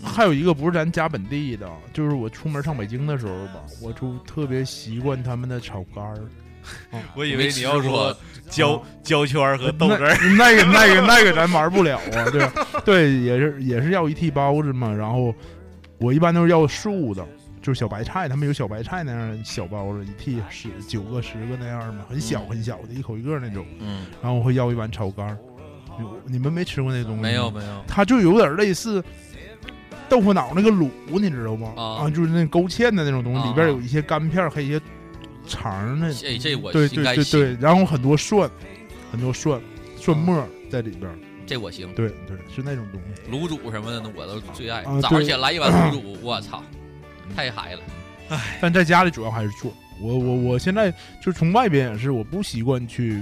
[0.01, 6.17] 还有一个不是咱家本地的，就是我出门上北京的时候吧，我就特别习惯他们的炒肝儿。
[7.13, 8.15] 我以为你要说
[8.49, 15.33] 焦焦圈儿和豆那汁儿，那个那个 那个咱玩不了啊，对吧对，也是也是要一屉包子嘛，然后
[15.97, 17.27] 我一般都是要素的，
[17.61, 25.37] 就是小白菜，他们有小白菜那样小包子，一屉十九个十个那样嘛，很小嗯很小的，一口一个那种，嗯，然后我会要一碗炒肝儿。
[25.99, 27.21] 你你们没吃过那东西？
[27.21, 29.03] 没有没有，它就有点类似
[30.09, 31.73] 豆腐脑那个卤，你知道吗？
[31.75, 34.81] 啊就是那勾芡的那种东西，啊里边有一些干片儿，还有一些
[35.47, 36.13] 肠的。
[36.13, 38.49] 这这我对对对对，然后很多蒜，
[39.11, 39.61] 很多蒜
[39.97, 41.15] 蒜末在里边儿。
[41.45, 41.93] 这我行。
[41.93, 43.31] 对对，是那种东西。
[43.31, 44.99] 卤煮什么的呢，我都最爱啊。
[45.01, 46.63] 早上起来来一碗卤煮，我操，
[47.35, 47.81] 太嗨了。
[48.29, 49.73] 唉但在家里主要还是做。
[49.99, 50.91] 我我我现在
[51.21, 53.21] 就从外边也是，我不习惯去，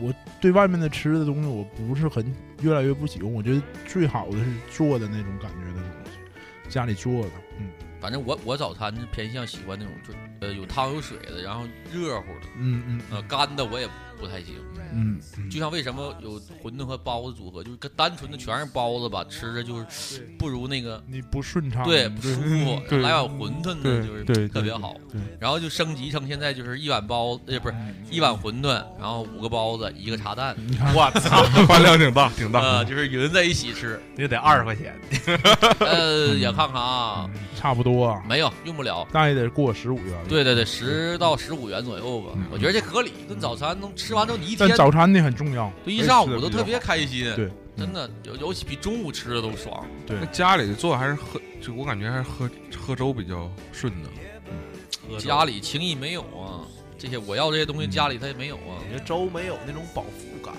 [0.00, 3.32] 我对外面的吃的东西我不是很越来越不喜欢。
[3.32, 7.68] 我觉得最好的是做的那种感觉的东西，家里做的，嗯
[8.00, 13.86] 反正我我早餐是偏向喜欢那种就呃有汤有水的，然后热乎的，嗯嗯呃干的我也
[14.22, 14.54] 不太行。
[14.94, 22.80] 嗯嗯，就像为什么有馄饨和包子组合，就是单纯的全是包子吧，吃着就是不如那个你不顺畅，对不舒服。
[22.88, 24.94] 对来碗馄饨呢，就是特别好。
[25.40, 27.74] 然后就升级成现在就是一碗包，呃不是
[28.10, 30.54] 一碗馄饨，然后五个包子，一个茶蛋，
[30.94, 32.60] 我操，饭 量挺大，挺大。
[32.60, 34.00] 呃就是匀在一起吃。
[34.16, 34.94] 也得二十块钱。
[35.80, 39.08] 呃，也看看啊，差不多啊，没有用不了。
[39.12, 40.14] 那也得过十五元。
[40.28, 43.12] 对对对，十到十五元左右吧，我觉得这合理。
[43.28, 47.24] 跟早餐能吃完之后，你一天但早餐呢很重要，就一上午都特别开心。
[47.34, 49.86] 对，真的，尤尤其比中午吃的都爽。
[50.06, 54.08] 对那家里做还是喝，就我感觉还是喝喝粥比较顺的。
[54.50, 56.60] 嗯家里轻易没有啊，
[56.98, 58.76] 这些我要这些东西家里他也没有啊。
[58.80, 60.54] 我觉粥没有那种饱腹感，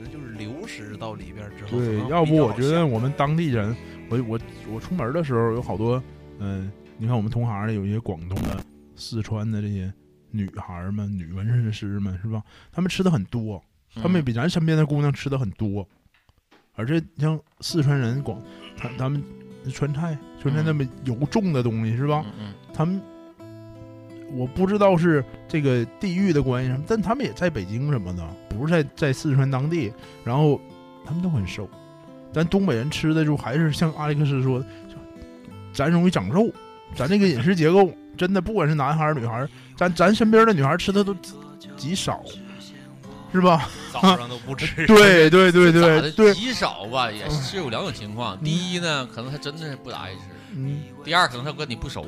[0.00, 3.74] 那就是流食到里边之后对，要不我觉得我们当地人，
[4.08, 4.40] 我我
[4.72, 6.02] 我出门的时候有好多，
[6.40, 8.58] 嗯、你看我们同行的有一些广东的、
[8.96, 9.92] 四川的这些
[10.30, 12.42] 女孩们、女纹身师们是吧？
[12.72, 13.62] 她们吃的很多，
[13.94, 15.86] 她们嗯比咱身边的姑娘吃的很多，
[16.74, 18.40] 而且像四川人广，
[18.76, 19.22] 他他们
[19.72, 22.24] 川菜，川菜那么油重的东西是吧？
[22.38, 23.00] 嗯他们
[24.32, 29.92] 我不知道是这个地域的关系什么，但他们也在北京什么的，不是在在四川当地，
[30.24, 30.60] 然后
[31.04, 31.68] 他们都很瘦。
[32.32, 34.66] 咱东北人吃的就还是像阿历克斯说的，
[35.72, 36.52] 咱容易长肉，
[36.94, 41.34] 咱这个饮食结构真的不管是男孩儿女孩儿，咱咱身边的女孩吃的都极
[41.76, 42.22] 极少，
[43.32, 43.68] 是吧？
[43.92, 44.86] 早上都不吃。
[44.86, 48.38] 对对对对对，极少吧，也是有两种情况。
[48.42, 50.20] 第一呢，可能他真的是不咋爱吃；
[50.54, 52.06] 嗯，第二，可能他跟你不熟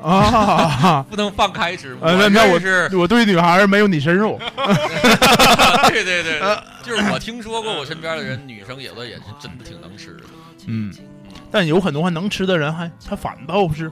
[0.00, 1.96] 啊，不能放开吃。
[2.02, 4.38] 呃，那我是我对女孩没有你深入。
[5.88, 6.40] 对对对，
[6.82, 10.22] 就是我听说过，我身边的人女生有的也是真的挺能吃的。
[10.66, 10.92] 嗯，
[11.50, 13.90] 但有很多还能吃的人，还他反倒是。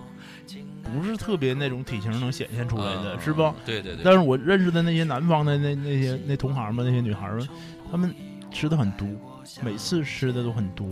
[0.95, 3.53] 不是特别那种体型能显现出来的，是不？
[3.67, 4.05] 对对对。
[4.05, 7.49] 但是我认识的那些南方的那那些那同行们，那些女孩们，
[7.91, 8.15] 她们
[8.53, 9.09] 吃的很多，
[9.63, 10.89] 每次吃的都很多。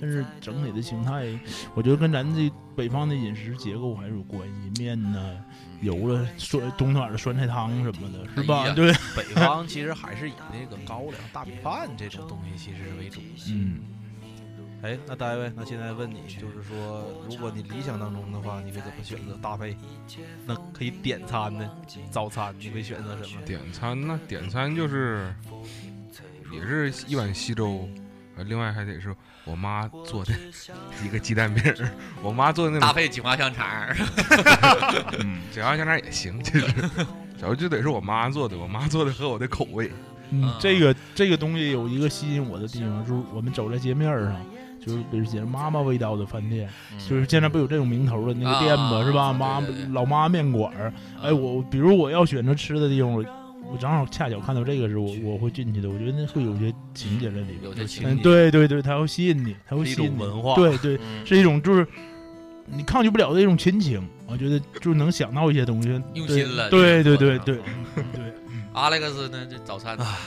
[0.00, 1.26] 但是整体的形态，
[1.74, 4.82] 我觉得跟咱这北方的饮食结构还是有关系。
[4.82, 5.38] 面呢，
[5.80, 8.68] 油了酸冬天的酸菜汤什么的，是吧？
[8.74, 8.92] 对。
[9.16, 13.20] 北方其实还是以那个高粱大米饭这种东西其实是为主。
[13.48, 13.80] 嗯。
[14.82, 19.76] 哎，那大卫，那现在问你，就是说，如果你理想当中的话，你会怎么选择搭配？
[20.44, 21.70] 那可以点餐呢？
[22.10, 23.40] 早餐你会选择什么？
[23.46, 24.18] 点餐呢？
[24.26, 25.32] 点餐就是
[26.52, 27.88] 也是一碗稀粥，
[28.36, 29.14] 呃，另外还得是
[29.44, 30.34] 我妈做的
[31.04, 31.62] 一个鸡蛋饼，
[32.20, 33.86] 我妈做的那搭配锦华香肠，
[35.20, 36.66] 嗯， 锦华香肠也行，其实，
[37.38, 39.92] 主要就得是我妈做的，我妈做的合我的口味。
[40.30, 44.44] 嗯，这个这个东西有一个吸引我的地方，就是我们走在街面上。
[44.84, 46.68] 就是比如写着“妈妈味道”的饭店，
[47.08, 49.04] 就是现在不有这种名头的那个店吗？
[49.04, 49.32] 是吧？
[49.32, 50.92] 妈老妈面馆儿。
[51.22, 53.24] 哎，我比如我要选择吃的地方，我
[53.70, 55.88] 我正好恰巧看到这个时候，我我会进去的。
[55.88, 58.22] 我觉得那会有些情节在里面，有些情节。
[58.22, 60.20] 对对对，它会吸引你，它会吸引你。
[60.20, 60.56] 文化。
[60.56, 61.86] 对对，是一种就是
[62.66, 64.02] 你抗拒不了的一种亲情。
[64.26, 66.70] 我觉得就能想到一些东西，用心了。
[66.70, 67.62] 对对对对对。
[68.72, 69.46] 阿莱克斯呢？
[69.50, 70.18] 这早餐啊，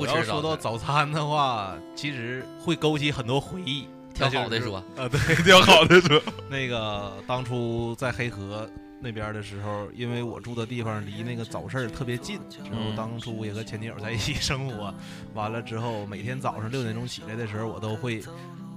[0.00, 0.12] 我。
[0.12, 3.86] 我要说到早餐的话，其实会勾起很多回忆。
[4.12, 6.20] 挑好的说，呃，对，挑好的说。
[6.50, 8.68] 那个当初在黑河
[9.00, 14.92] 那边的时候，因为我住的地方离那个早市特别近，之后当初也和前女友在一起生活，
[15.32, 18.22] 完了之后每天早上六点钟起来的时候，我都会，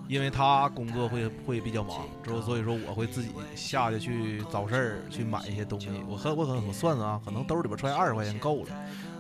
[0.08, 5.90] 因为他工作会会比较忙，之后所以说我会自己下去去早市去买一些东西。
[6.08, 8.70] 我和我可能我算算啊，可能兜里边揣二十块钱够了。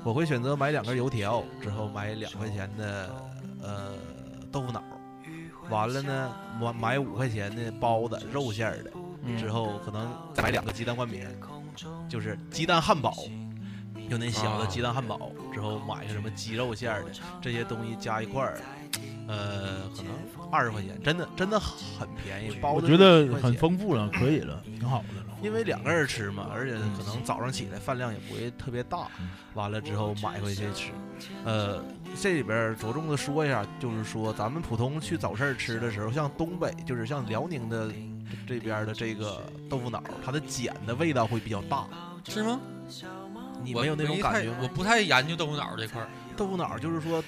[0.03, 3.09] 我会选择买两根油条，之后买两块钱的
[3.61, 3.93] 呃
[4.51, 4.83] 豆腐脑，
[5.69, 8.91] 完了呢买买五块钱的包子肉馅的，
[9.37, 11.25] 之后可能再买两个鸡蛋灌饼，
[12.09, 13.15] 就是鸡蛋汉堡，
[14.09, 17.11] 就那小的鸡蛋汉堡，之后买个什么鸡肉馅的
[17.41, 18.59] 这些东西加一块儿，
[19.27, 20.11] 呃，可能
[20.51, 25.22] 二十块钱，真的真的很便宜，包子我觉得很丰富了，可以了，挺好的。
[25.43, 29.07] 因为两个人吃嘛，而且可能早上起来饭量也不会特别大，
[29.53, 30.91] 完了之后买回去吃。
[31.43, 31.83] 呃，
[32.19, 37.91] 这里边着重的说一下，就是说咱们普通去早市吃的时候，像东北，就是像辽宁的
[38.47, 41.85] 这边的这个豆腐脑，它的碱的味道会比较大，
[42.27, 42.59] 是吗？
[43.63, 44.53] 你没有那种感觉？
[44.61, 46.07] 我不太研究豆腐脑这块儿。
[46.35, 47.23] 豆腐脑就是说，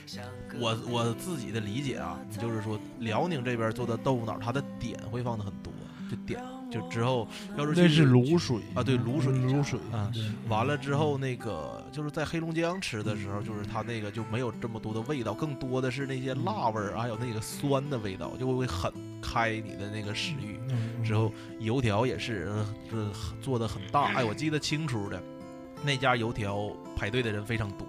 [0.57, 5.71] 我我自己的理解啊，就是说辽宁这边做的豆腐脑，它的点会放的很多，
[6.09, 6.41] 就点。
[6.71, 10.11] 就之后，要是那是卤水啊，对卤水卤水啊。
[10.49, 20.59] 完了之后，那个就是在黑龙江吃的时候，就是它那个就没有这么多的味道，更多的是那些辣味儿，还有那个酸的味道，就会很开你的那个食欲。
[21.03, 22.51] 之后油条也是，
[22.91, 24.13] 呃，做的很大。
[24.15, 25.21] 哎，我记得清楚的，
[25.83, 27.87] 那家油条排队的人非常多。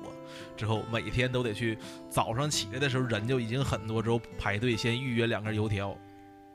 [0.57, 1.79] 之后每天都得去，
[2.11, 5.97] 早上起来的时候人就已经很多，之后排队先预约两根油条。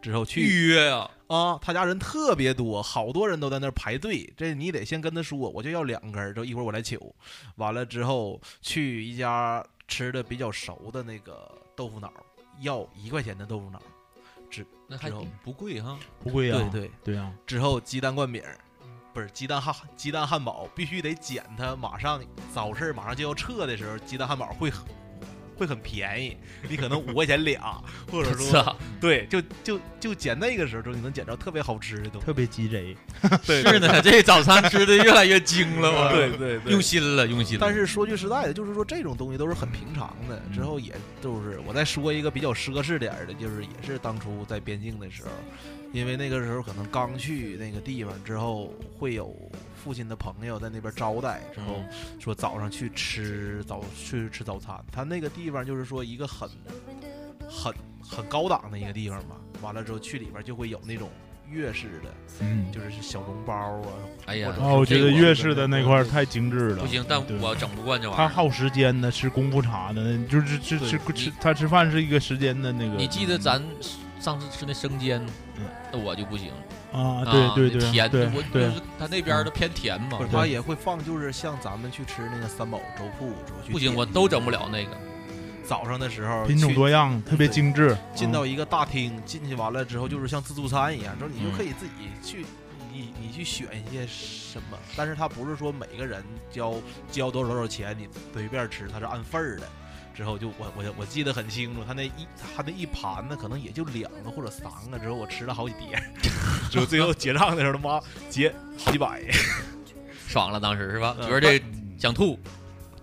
[0.02, 4.34] 之后去预约呀啊，他家人特别多，好多人都在那儿排队。
[4.36, 7.00] 这你得先跟他说，我就要两根儿，就一会儿我来取。
[7.56, 12.12] 完了之后去一家吃的比较熟的那个豆腐脑，
[12.60, 13.82] 要一块钱的豆腐脑，
[14.50, 15.10] 之那还
[15.42, 17.32] 不贵哈，不贵啊，对对对啊。
[17.46, 18.44] 之后鸡蛋灌饼，
[19.14, 21.76] 不是鸡蛋汉鸡蛋汉堡，必须得捡它。
[21.76, 22.22] 马上
[22.54, 24.70] 早市马上就要撤的时候，鸡蛋汉堡会。
[25.62, 26.36] 会很便宜，
[26.68, 27.80] 你可能五块钱俩，
[28.12, 32.98] 或者说对，就就就捡那个时候，你能捡着特别好吃的东西，特别鸡贼。
[33.46, 36.12] 是呢，这早餐吃的越来越精了 嘛。
[36.12, 37.60] 对对，用心了，用心。
[37.62, 40.42] 但是说句实在的，就是说这种东西都是很平常的。
[40.52, 45.30] 之后也就是我再说一个比较奢侈点的，就是也是当初在边境的时候，
[45.92, 49.36] 因为那个时候可能刚去那个地方之后会有。
[49.84, 51.84] 父亲的朋友在那边招待之后，
[52.20, 54.80] 说早上去吃早去吃早餐。
[54.92, 56.48] 他那个地方就是说一个很
[57.50, 59.38] 很很高档的一个地方嘛。
[59.60, 61.10] 完了之后去里边就会有那种
[61.52, 62.10] 粤式的，
[62.40, 63.88] 嗯，就是小笼包啊。
[64.26, 66.84] 哎呀，我觉得粤式的那块太精致了。
[66.84, 68.28] 不行，但我整不惯这玩意儿。
[68.28, 72.96] 他耗时间的，吃功夫茶的，就是吃吃吃他吃饭是一个时间的那个。
[72.96, 73.62] 你记得咱
[74.20, 75.22] 上次吃那生煎，
[75.92, 76.52] 那我就不行
[76.94, 83.34] 啊，对对对，甜，对我就是他那边的偏甜嘛，他也会放，就是像咱们去吃那个三宝粥铺，
[83.72, 84.92] 不行，我都整不了那个。
[85.64, 87.98] 早上的时候品种多样，特别精致。
[88.16, 92.46] 进到一个大厅，进去完了之后就是像自助餐一样，之后你就可以自己去，
[92.92, 94.78] 你你去选一些什么。
[94.96, 96.76] 但是它不是说每个人交
[97.12, 99.68] 交多少多少钱，你随便吃，它是按份儿的。
[100.14, 102.12] 之后就我我我记得很清楚，他那一
[102.56, 105.00] 他那一盘子，可能也就两个或者三个。
[105.00, 105.98] 之后我吃了好几碟，
[106.70, 109.22] 之后最后结账的时候，他妈结好几百，
[110.28, 111.16] 爽了当时是吧？
[111.22, 111.64] 觉得这
[111.98, 112.38] 想吐。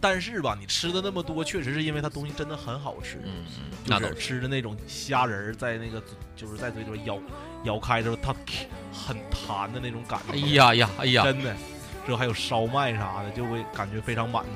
[0.01, 3.19] 但是吧，你吃的那么多，确实是因为它东西真的很好吃。
[3.25, 3.45] 嗯，
[3.85, 6.03] 就是吃的那种虾仁在那个
[6.37, 7.19] 就是在嘴里边咬
[7.65, 8.35] 咬开之后，它
[8.93, 10.33] 很弹的那种感觉。
[10.33, 11.55] 哎呀呀，哎呀，真的，
[12.07, 14.51] 之后还有烧麦啥的，就会感觉非常满足。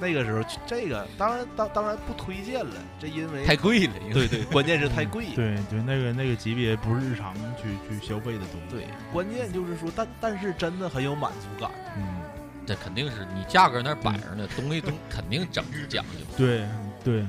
[0.00, 3.92] 那个时候，这个当然当当然不推荐了，这因为太贵了。
[4.12, 5.24] 对对， 关键是太贵。
[5.34, 8.76] 对对，那个那个级别不是日常去去消费的东西。
[8.76, 11.70] 对，关键就是说，但但是真的很有满足感。
[11.96, 12.20] 嗯。
[12.68, 16.18] 这肯定是你价格那摆着呢，东西都 肯定整讲究。
[16.36, 16.66] 对
[17.02, 17.26] 对，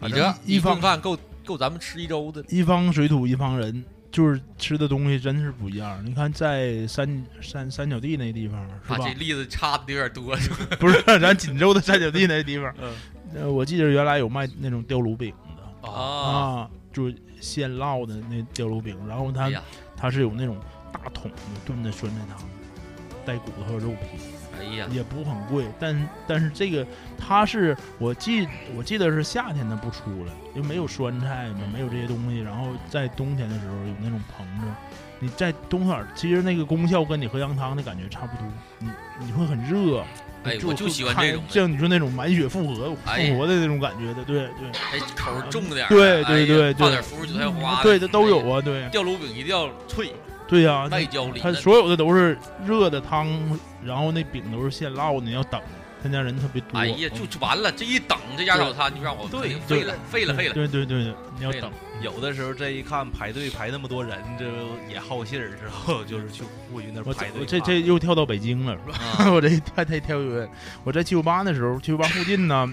[0.00, 2.44] 你这一顿饭够够咱们吃一周的。
[2.50, 6.04] 一方水土一方人，就是吃的东西真是不一样。
[6.04, 8.98] 你看在三三三角地那地方，是吧？
[8.98, 10.36] 这例子差的有点多。
[10.78, 12.74] 不是，咱锦州的三角地那地方，
[13.34, 19.50] 呃，我记得原来有卖那种吊炉饼的啊，就是现烙的那吊炉饼，然后它
[19.96, 20.60] 它是有那种
[20.92, 22.38] 大桶的炖的酸菜汤，
[23.24, 24.20] 带骨头和肉皮。
[24.60, 26.86] 哎呀，也不很贵，但但是这个
[27.18, 32.40] 它是我记我记得是夏天它不出来，因为没有酸菜嘛，没有这些东西。
[32.40, 34.66] 然后在冬天的时候有那种棚子，
[35.18, 38.46] 你在冬天其实那个功效跟你喝羊汤的感觉差不多，
[38.78, 38.88] 你
[39.26, 40.04] 你会很热。
[40.44, 44.68] 哎，我就喜欢这种，像你说那种满血复活复活的那种感觉的，对对。
[44.92, 45.88] 哎，口重点。
[45.88, 47.82] 对对对对，放点腐乳韭菜花。
[47.82, 48.86] 对，这都有啊，对。
[48.90, 50.12] 吊炉饼一定要脆。
[50.54, 53.28] 对呀，外焦里它所有的都是热的汤，
[53.84, 55.60] 然后那饼都是现烙的，你要等。
[56.02, 56.78] 他家人特别多。
[56.78, 60.54] 哎呀，就完了，这一等这家早餐就让我对废了，废了，废了。
[60.54, 60.98] 对对对，
[61.38, 61.72] 你要等。
[62.02, 64.44] 有的时候这一看排队排那么多人，这
[64.92, 67.40] 也好信儿，之后就是去过去那排队。
[67.40, 69.32] 我这这又跳到北京了，是吧？
[69.32, 70.46] 我这太太跳远。
[70.84, 72.70] 我在七九八那时候，七九八附近呢，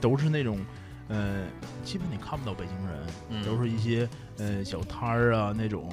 [0.00, 0.64] 都是那种，
[1.08, 1.42] 呃，
[1.82, 5.92] 基本你看不到北京人，都是一些呃小摊儿啊那种。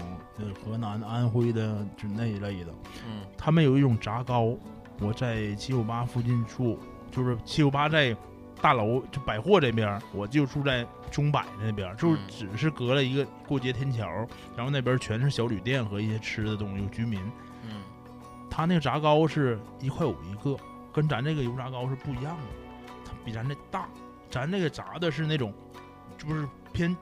[0.53, 2.71] 河南、安徽的就那一类的，
[3.07, 4.55] 嗯，他们有一种炸糕。
[4.99, 6.79] 我在七九八附近住，
[7.11, 8.15] 就是七九八在
[8.59, 14.07] 大楼就百货这边，我就住在中百那边，就是只是隔了一个过街天桥，
[14.55, 17.21] 然后那边全是小旅店和一些吃的东西，有居民。
[17.63, 17.83] 嗯，
[18.49, 20.57] 他那个炸糕是一块五一个，
[20.91, 22.43] 跟咱这个油炸糕是不一样的，
[23.05, 23.87] 它比咱这大，
[24.31, 25.53] 咱这个炸的是那种，
[26.17, 26.95] 就是偏。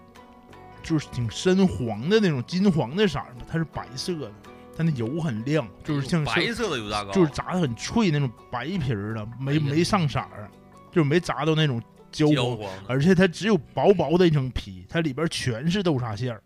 [0.85, 4.31] 就是挺深黄的那种金黄的色儿它是白色的，
[4.77, 10.49] 它那油很亮，就是像白色的油炸糕，就是炸的很脆那种白皮儿的，没没上色儿，
[10.91, 16.43] 就是没炸到那种焦黄，而且它只有薄薄的一层皮，它里边全是豆沙馅儿，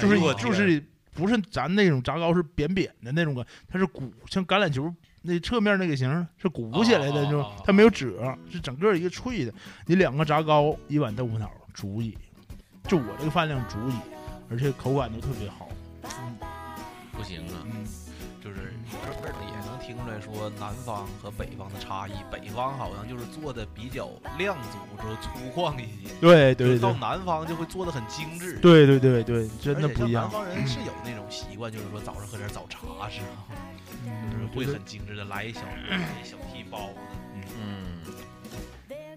[0.00, 9.52] 就是就是不是咱那种炸糕是扁扁的那种感，它是鼓像橄榄球那侧面那个形是鼓起来的那种，它没有褶，是整个一个脆的。
[9.86, 12.16] 你两个炸糕一碗豆腐脑足以。
[12.88, 13.94] 就我这个饭量足以，
[14.50, 15.68] 而且口感都特别好。
[16.02, 16.36] 嗯，
[17.12, 17.86] 不行啊，嗯，
[18.42, 22.12] 就是这儿也能听出来说南方和北方的差异。
[22.30, 26.14] 北方好像就是做的比较量足，之后粗犷一些。
[26.20, 26.78] 对对对。
[26.78, 28.58] 到南方就会做的很精致。
[28.58, 30.24] 对对对对，真的不一样。
[30.24, 33.26] 南方人是有那种习惯，就是说早上喝点早茶是吧？
[34.04, 35.60] 就是会很精致的来一小
[36.20, 36.94] 一小屉包子。
[37.58, 38.02] 嗯。
[38.04, 38.12] 你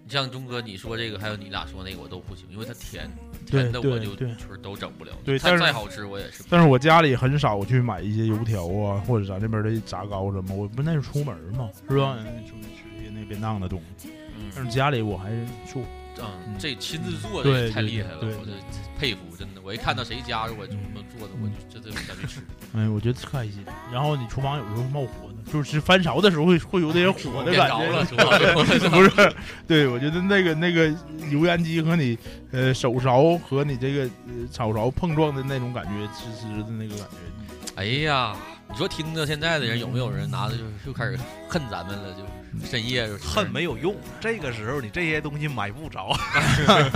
[0.08, 3.10] 像钟哥你说这个，还有你俩说那个，我都不行，因为它甜。
[3.46, 5.12] 甜的我就就是，都整不了。
[5.24, 6.42] 对，但是再好吃我也是。
[6.48, 10.54] 但是我家里很少去买一些油条啊，或者咱这边的炸糕什么。
[10.54, 12.18] 我不那是出门嘛，是吧？
[12.44, 14.10] 出去吃些那便当的东西。
[14.54, 15.82] 但是家里我还是做。
[16.18, 18.52] 嗯，这亲自做的太厉害了，我这
[18.98, 19.60] 佩服，真的。
[19.62, 22.40] 我一看到谁家我这么做的，我就这这想去吃。
[22.74, 23.64] 哎，我觉得特开心。
[23.92, 28.52] 然后你厨房有时候冒火的，就是翻勺的时候会会有点火的感觉。
[28.90, 29.34] 不是，
[29.66, 30.88] 对我觉得那个那个
[31.30, 32.18] 油烟机和你
[32.52, 37.74] 呃手勺和你这个呃炒勺碰撞的那种感觉，滋滋的那个感觉。
[37.76, 38.34] 哎呀，
[38.70, 42.12] 你说听着现在的人有没有人拿着就就开始恨咱们了？
[42.12, 42.18] 就。
[42.64, 46.16] 深夜恨没有用，这个时候你这些东西买不着，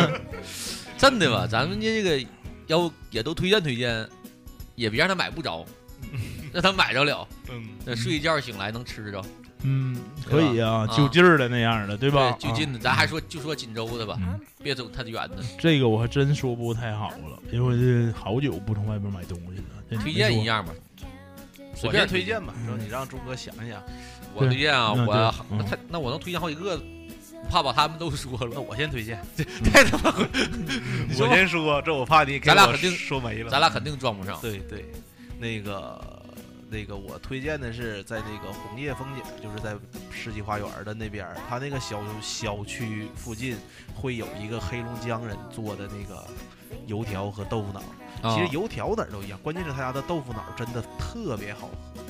[0.97, 1.47] 真的吧？
[1.47, 2.27] 咱们这个
[2.67, 4.09] 要也都推荐推荐，
[4.75, 5.67] 也别让他买不着，
[6.53, 7.27] 让他买着了。
[7.51, 9.23] 嗯，那睡一觉醒来能吃着。
[9.63, 9.95] 嗯，
[10.25, 12.33] 可以啊，啊就近儿的那样的，对吧？
[12.39, 15.37] 就近的，啊咱还说就说锦州的吧，嗯别走太远的。
[15.59, 19.65] 这个我还真说不太好了，因为这好久不从外边买东西了。
[19.91, 20.73] 这推荐一样吧，
[21.75, 23.83] 随便推荐吧，说你让朱哥想一想。
[24.35, 26.81] 我推荐啊，嗯我他那我能推荐好几个，
[27.51, 28.61] 怕把他们都说了那了。
[28.61, 30.15] 我先推荐， 这太他妈，
[31.21, 33.51] 我先说，这我怕你咱俩肯定说没了。
[33.51, 34.39] 咱俩肯定装不上。
[34.41, 34.87] 对对，
[35.41, 36.23] 那个
[36.69, 39.75] 那个我推荐的是在那个红叶风景，就是在
[40.11, 43.57] 世纪花园的那边儿，他那个小小区附近
[43.95, 46.23] 会有一个黑龙江人做的那个
[46.87, 47.81] 油条和豆腐脑。
[48.23, 52.03] 啊其实油条哪儿都一样，关键是他家的豆腐脑真的特别好喝。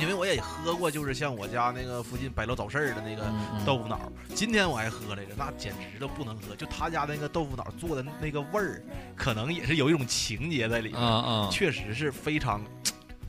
[0.00, 3.30] 因为我也喝过，就是像我家那个附近百乐早市儿的那个
[3.66, 6.56] 豆腐脑，今天我还喝来着，那简直都不能喝。
[6.56, 8.82] 就他家那个豆腐脑做的那个味儿，
[9.14, 12.60] 可能也是有一种情节在里面，啊啊，确实是非常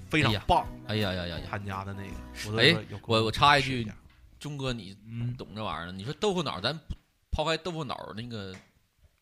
[0.09, 0.65] 非常棒。
[0.87, 1.45] 哎呀呀呀呀！
[1.49, 2.13] 他家的那个，
[2.47, 3.95] 我都哎说我我插一句试下，
[4.39, 5.91] 钟哥你嗯，懂这玩意儿？
[5.91, 6.77] 你说豆腐脑，咱
[7.31, 8.53] 抛开豆腐脑那个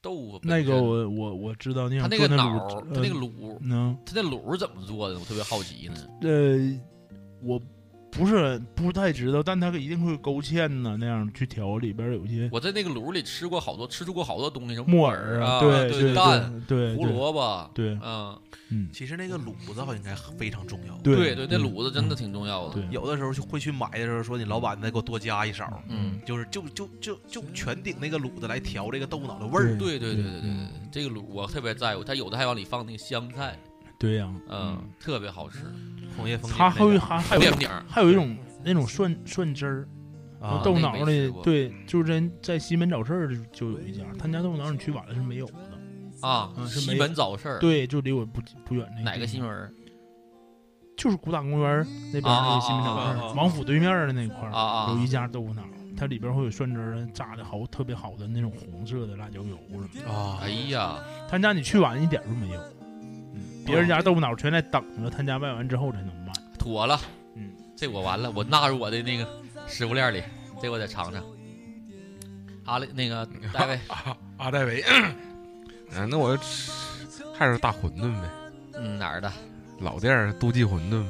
[0.02, 5.20] 豆腐那个我我我知道，你他那那个脑他那个呃卤，能他那卤怎么做的？
[5.20, 6.08] 我特别好奇呢。
[6.22, 6.58] 呃，
[7.42, 7.62] 我
[8.12, 18.36] 不是不太知道，但它一定会勾芡呢，那样去调，里边有一些我在那个卤里吃过好多，吃出过好多东西，什么木耳啊对对对蛋、对胡萝卜，对，嗯，
[18.70, 20.98] 嗯，其实那个卤子好像应该非常重要。
[21.04, 22.74] 对对，那卤子真的挺重要的。
[22.74, 29.78] 对，有的时候就会去买的时候说你老板再给我多加一勺，嗯，就是就就就就全顶那个卤子来调这个豆腐脑的味儿。
[29.78, 33.56] 对对对对对对，这个卤我特别在乎，它有的还往里放那个香菜，
[34.00, 35.60] 对呀，嗯，特别好吃，
[36.18, 37.52] 红叶枫它还有还还有
[37.88, 39.88] 还有一种那种蒜蒜汁儿。
[40.42, 40.62] 啊。
[40.64, 41.44] 豆腐脑里没吃过。
[41.44, 45.54] 对，就是在在西门早市儿就有一家，他家豆腐脑你去晚了是没有的。
[46.22, 49.74] 啊嗯，是西没门早市儿，对，就离我不不远那哪个西门
[50.98, 54.50] 就是古党公园那边啊那个西门早市王府对面的那块
[54.94, 55.64] 有一家豆腐脑，
[55.96, 60.10] 它里边会有蒜汁儿，炸的好特别好的那种红色的辣椒油什么的。
[60.10, 60.98] 啊哎，呀，
[61.30, 62.79] 他家你去晚一点儿都没有，嗯，
[63.66, 66.34] 别人家豆腐脑全在等着，他家卖完之后才能卖。
[66.58, 67.00] 妥了，
[67.36, 69.28] 嗯，这我完了，我纳入我的那个
[69.68, 70.24] 食物链里，
[70.62, 71.24] 这我得尝尝。
[72.66, 74.84] 阿雷，那个戴维，阿阿戴维，
[75.96, 76.72] 嗯， 那我吃
[77.34, 78.30] 还是大馄饨呗，
[78.76, 79.32] 嗯，哪儿的？
[79.80, 81.10] 老店儿杜记馄饨呗。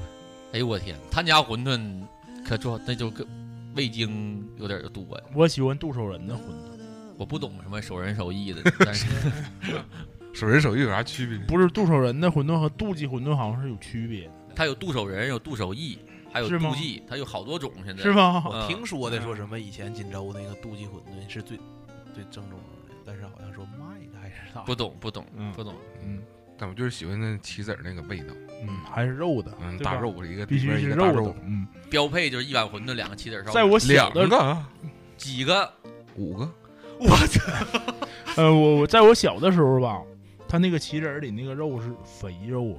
[0.54, 2.02] 哎呦我天，他家馄饨
[2.48, 3.28] 可做那就跟
[3.76, 5.24] 味精有点多呀。
[5.34, 6.80] 我喜欢杜守仁的馄饨，
[7.18, 9.06] 我不懂什么手人手艺的，但是
[10.40, 11.38] 手人手艺有啥区别？
[11.40, 16.00] 不是剁手仁的馄饨和妒忌馄饨好像是有区别的，他有剁手人，有杜手艺，
[16.32, 18.02] 还有是吗杜记，他有好多种现在。
[18.02, 18.14] 是？
[18.14, 18.42] 吗？
[18.46, 21.58] 嗯我听说的说什么以前锦州那个杜记馄饨是最
[22.14, 24.62] 最正宗的，但是好像说卖的还是咋？
[24.62, 25.76] 不懂不懂嗯不懂。
[26.04, 26.20] 嗯
[26.58, 33.52] 但我就是喜欢那棋子儿那个味道，嗯，还是肉的，嗯，对吧大肉一个必须里边一是肉个大肉的，，嗯，标配就是一碗馄饨，两个棋子烧。
[33.52, 34.70] 在我小的两个啊
[35.18, 35.72] 几个？
[36.16, 36.52] 五个，
[37.00, 37.42] 我操！
[38.36, 40.02] 呃，我我在我小的时候吧，
[40.50, 42.76] 他那个棋子儿里那个肉是肥肉，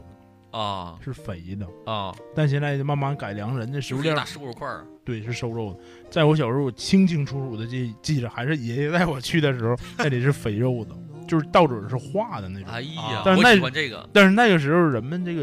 [0.50, 2.12] 啊是肥的，啊！
[2.34, 4.84] 但现在慢慢改良，人家食物链就是一大瘦肉块儿。
[5.04, 5.78] 对是瘦肉的。
[6.10, 10.96] 在我小时候，我清清楚楚的记记着，还是爷爷带我去的时候，那里是肥肉的，
[11.28, 12.68] 就是到嘴是化的那种。
[12.68, 14.10] 哎呀，但是我喜那欢这个。
[14.12, 15.42] 但是那个时候人们这个、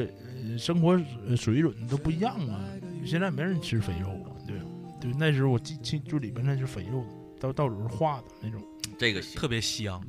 [0.50, 2.60] 呃、生活呃水准都不一样啊，
[3.06, 4.58] 现在没人吃肥肉了，对
[5.00, 8.62] 对，那时候我记清就里边那是肥肉的，到到嘴是化的那种。
[8.98, 10.02] 这个行特别香。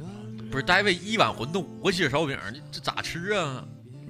[0.50, 3.64] 不是大卫一碗馄饨五个起子烧饼，这这咋吃啊？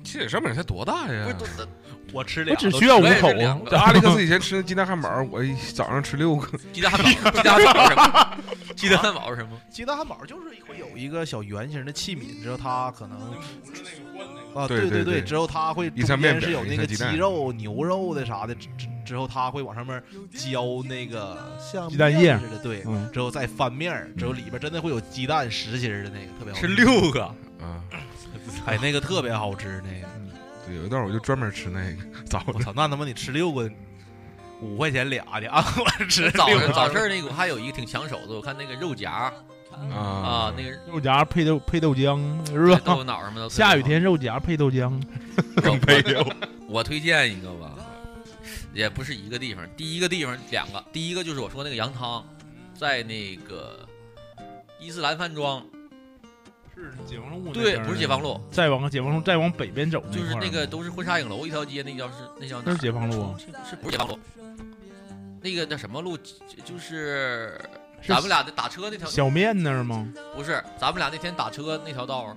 [0.05, 1.27] 棋子烧饼才多大呀
[2.13, 8.11] 我吃两个我只需要五我也是口两个这阿力克斯以前吃的鸡蛋汉堡，我一早上吃六个， 鸡蛋汉堡，鸡蛋汉堡是什么？
[8.75, 9.61] 鸡蛋汉堡是什么？
[9.71, 13.35] 鸡蛋汉堡就是会有一个小圆形的器皿，知道它可能
[14.59, 26.75] 啊，对对对对之后它会中间面是有那个鸡肉、牛肉的啥的，之之之后它会往上面浇那个像鸡蛋液似的，对，嗯，之后再翻面儿，之后里边真的会有鸡蛋实心儿的那个，特别好是吃。
[26.75, 27.35] 六个。
[27.61, 27.81] 嗯，
[28.67, 30.07] 哎，那个特别好吃，那个
[30.67, 32.47] 对，有一段我就专门吃那个早上。
[32.55, 33.71] 我操，那他妈你吃六个，
[34.61, 35.65] 五块钱俩的啊！
[35.79, 39.33] 我吃早早市那个我还有一个挺抢手的，我看那个肉夹
[39.73, 42.81] 啊啊，那个肉夹配豆配豆浆是吧？
[42.85, 43.49] 豆腐脑什么的。
[43.49, 45.01] 下雨天肉夹配豆浆，
[45.63, 46.27] 更配有。
[46.69, 47.73] 我推荐一个吧，
[48.75, 52.25] 也不是一个地方，第一个地方两个，第一个就是我说那个羊汤，
[52.75, 53.87] 在那个
[54.81, 55.65] 伊斯兰饭庄，
[56.75, 63.35] 是解放路对，不是解放路，再往解放路再往北边走就是那个都是婚纱影楼一条街，那叫是那叫那是解放路啊，
[63.69, 64.19] 是不是解放路？
[65.41, 66.17] 那个叫什么路？
[66.17, 66.33] 就
[66.65, 67.61] 就是是
[68.07, 70.07] 咱们俩的打车那条，小面那儿吗？
[70.35, 72.37] 不是咱们俩那天打车那条道儿。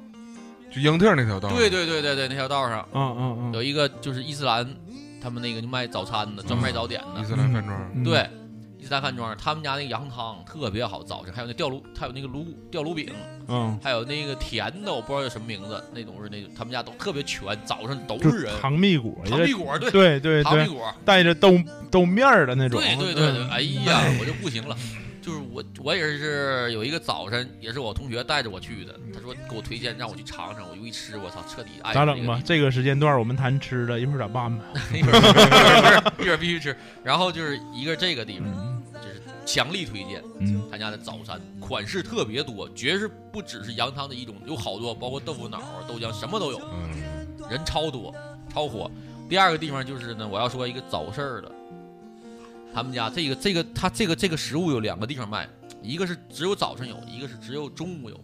[0.73, 1.51] 就英特尔那条道儿。
[1.51, 4.65] 对对对对对，那条道上嗯嗯嗯，有一个就是伊斯兰
[5.21, 7.21] 他们那个就卖早餐的，专门卖早点的。
[7.21, 8.29] 伊斯兰饭庄，对，
[8.79, 13.11] 伊斯兰饭庄，他们家那个羊汤特别好，早晨还有那吊炉，还有那个炉吊炉饼，
[13.49, 18.53] 嗯，还有那个甜的，我不知道叫什么名字，那种是那种他们家都特别全，早上都就是人。
[18.61, 21.59] 糖蜜果，糖蜜果，对对对对，糖蜜果带着豆
[21.91, 24.77] 豆面儿的那种，对对对对，嗯哎呀，我就不行了。
[25.21, 28.99] 就是我，我也是有一个早晨，也是我同学带着我去的。
[29.13, 30.67] 他说给我推荐，让我去尝尝。
[30.69, 32.41] 我就一吃，我操，彻底爱咋整吧？
[32.43, 34.65] 这个时间段我们谈吃的，一会儿咋办吧？
[34.93, 36.75] 一会儿一会儿必须吃。
[37.03, 40.23] 然后就是一个这个地方，就是强力推荐。
[40.39, 46.59] 嗯，他家的早餐款式特别多，绝是不只是羊汤的一种，有好多，包括豆腐脑、豆浆，什么都有。
[46.73, 48.13] 嗯，人超多，
[48.51, 48.89] 超火。
[49.29, 51.51] 第二个地方就是呢，我要说一个早市儿的。
[52.73, 55.47] 他们家这个这个他这个这个食物有两个地方卖，
[55.81, 58.19] 一个是只有早晨有，一个是只有中午有。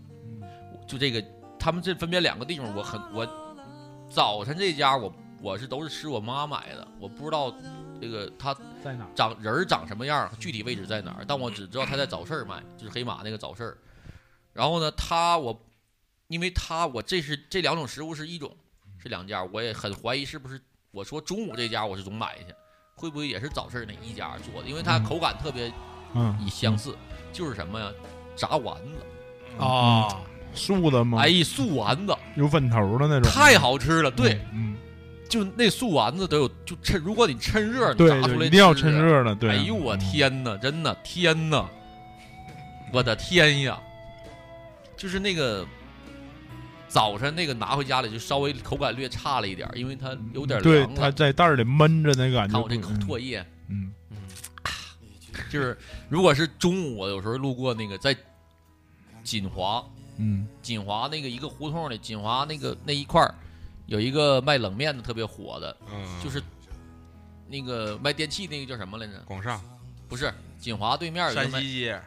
[0.88, 1.22] 就这个，
[1.60, 3.28] 他们这分别两个地方，我很我
[4.10, 7.54] 早晨这家我我是都是吃我妈买的，我不知道
[8.00, 13.78] 这个他在哪长人儿长什么样，具体位置在哪儿，但我只知道他在早市儿卖，就是黑马那个早市儿。
[14.54, 15.62] 然后呢，他我
[16.30, 18.56] 因为他我这是这两种食物是一种，
[18.98, 20.58] 是两家，我也很怀疑是不是
[20.92, 22.46] 我说中午这家我是总买去。
[22.98, 24.68] 会不会也是早市那一家做的？
[24.68, 25.72] 因为它口感特别，
[26.16, 26.98] 嗯，相似，
[27.32, 27.90] 就是什么呀？
[28.36, 30.20] 炸丸子啊，
[30.54, 31.22] 素的吗？
[31.22, 34.10] 哎，素丸子有粉头的那种，太好吃了。
[34.10, 34.76] 对，嗯，
[35.30, 39.36] 就那素丸子都有，就趁如果你趁热，对炸出来一定要趁热的。
[39.36, 41.70] 对，哎呦我天哪，真的天哪，
[42.92, 43.80] 我的天呀！
[44.98, 45.64] 就是那个。
[46.88, 52.54] 早晨那个拿回家里就稍微口感略差了一点，因为它有点对，凉它在袋里闷着那感觉。
[52.54, 54.18] 看我这口唾液，嗯嗯，
[55.50, 55.78] 就是
[56.10, 58.16] 如果是中午，我有时候路过那个在
[59.24, 59.86] 锦华，
[60.18, 63.36] 嗯，锦华那个一个胡同里，锦华那个那一块儿
[63.88, 66.42] 有一个卖冷面的特别火的，嗯，就是
[67.48, 69.14] 那个卖电器那个叫什么来着？
[69.26, 69.60] 广厦，
[70.08, 72.02] 不是锦华对面有山西街。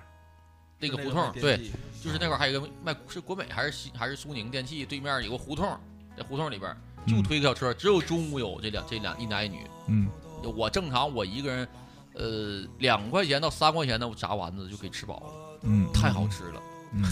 [0.81, 1.71] 那个胡同对，
[2.03, 5.79] 就是那块儿还有一个卖是国美还是西还是苏宁电器对面有个胡同，
[6.17, 6.75] 在胡同里边
[7.07, 9.67] 就推个小车，只有中午有这两这两一男一女。
[9.89, 10.09] 嗯，
[10.57, 11.69] 我正常我一个人，
[12.15, 15.61] 呃，两块钱到三块钱的炸丸子就可以吃饱了。
[15.63, 16.63] 嗯，太好吃了。
[16.93, 17.03] 嗯，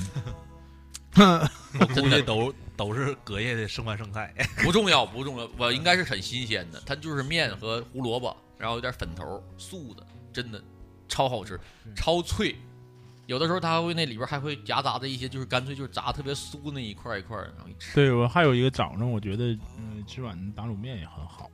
[1.81, 4.35] 我估计都都是隔夜的剩饭剩菜。
[4.64, 10.62] 不重要不重要，我应该是很新鲜的，它就是面和胡萝卜，然后有点粉头，素的，真的
[11.09, 11.61] 超好吃，
[11.95, 12.57] 超脆。
[13.29, 17.95] 有的时候它会那里边还会夹杂着一些，就是干脆就是炸特别酥那一块一块，然后一吃。
[17.95, 21.51] 对我还有一个早上，我觉得嗯吃碗打卤面也很好，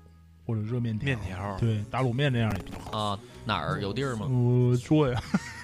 [0.46, 1.56] 或者热面条面条。
[1.58, 3.18] 对，打卤面这样也比较好啊。
[3.44, 4.26] 哪儿有地儿吗？
[4.28, 5.20] 我做呀，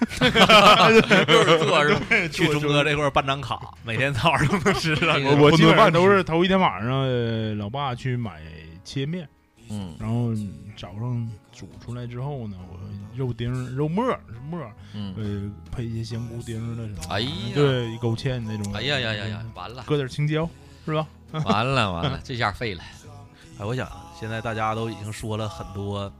[0.19, 2.01] 就是做是吧？
[2.29, 5.15] 去钟哥这块办张卡，每天早上都能吃上。
[5.23, 8.41] 我我基本上都是头一天晚上，老爸去买
[8.83, 9.29] 切面，
[9.71, 10.33] 嗯，然后
[10.77, 12.77] 早上煮出来之后呢，我
[13.15, 14.59] 肉丁、肉末是末，
[14.93, 20.49] 嗯，呃，配一些香菇丁的什么，哎呀，对，勾芡那种，哎呀呀呀呀，完了，搁点青椒，
[20.85, 21.07] 是吧？
[21.45, 22.83] 完了完了， 这下废了。
[23.57, 26.11] 哎，我想现在大家都已经说了很多，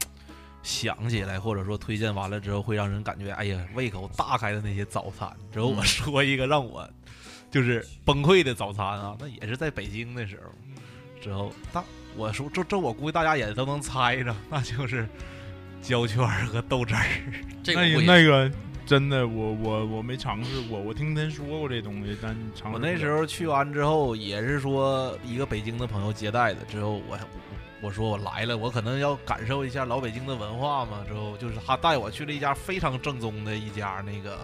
[0.64, 5.30] 想起来或者说推荐完了之后会让人感觉哎呀胃口大开的那些早餐。
[5.52, 6.88] 之后我说一个让我
[7.50, 10.52] 就是崩溃的早餐啊，那也是在北京的时候。
[11.22, 11.84] 之后大
[12.16, 15.08] 我说这这我估计大家也都能猜着，那就是
[15.82, 17.06] 焦圈和豆汁儿。
[17.64, 18.52] 这个那那个
[18.86, 27.18] 真的我我我没尝试过，我听他说过这东西，但尝我那时候去完之后也是说一个北京的朋友接待的，之后我
[27.82, 31.04] 我说我来了，我可能要感受一下老北京的文化嘛。
[31.08, 34.40] 之后就是他带我去了一家非常正宗的一家那个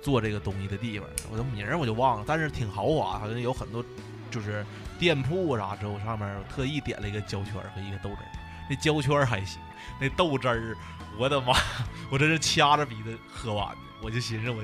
[0.00, 3.84] 做这个东西的地方，我的名儿我就忘了，但是挺豪华，好像有很多
[4.30, 4.64] 就是
[4.98, 8.28] 店铺啥之后上面特意点了一个焦圈和一个豆汁儿，
[8.68, 9.60] 那焦圈还行，
[10.00, 10.76] 那豆汁儿
[11.18, 11.54] 我的妈，
[12.10, 14.62] 我真是掐着鼻子喝完的，我就寻思我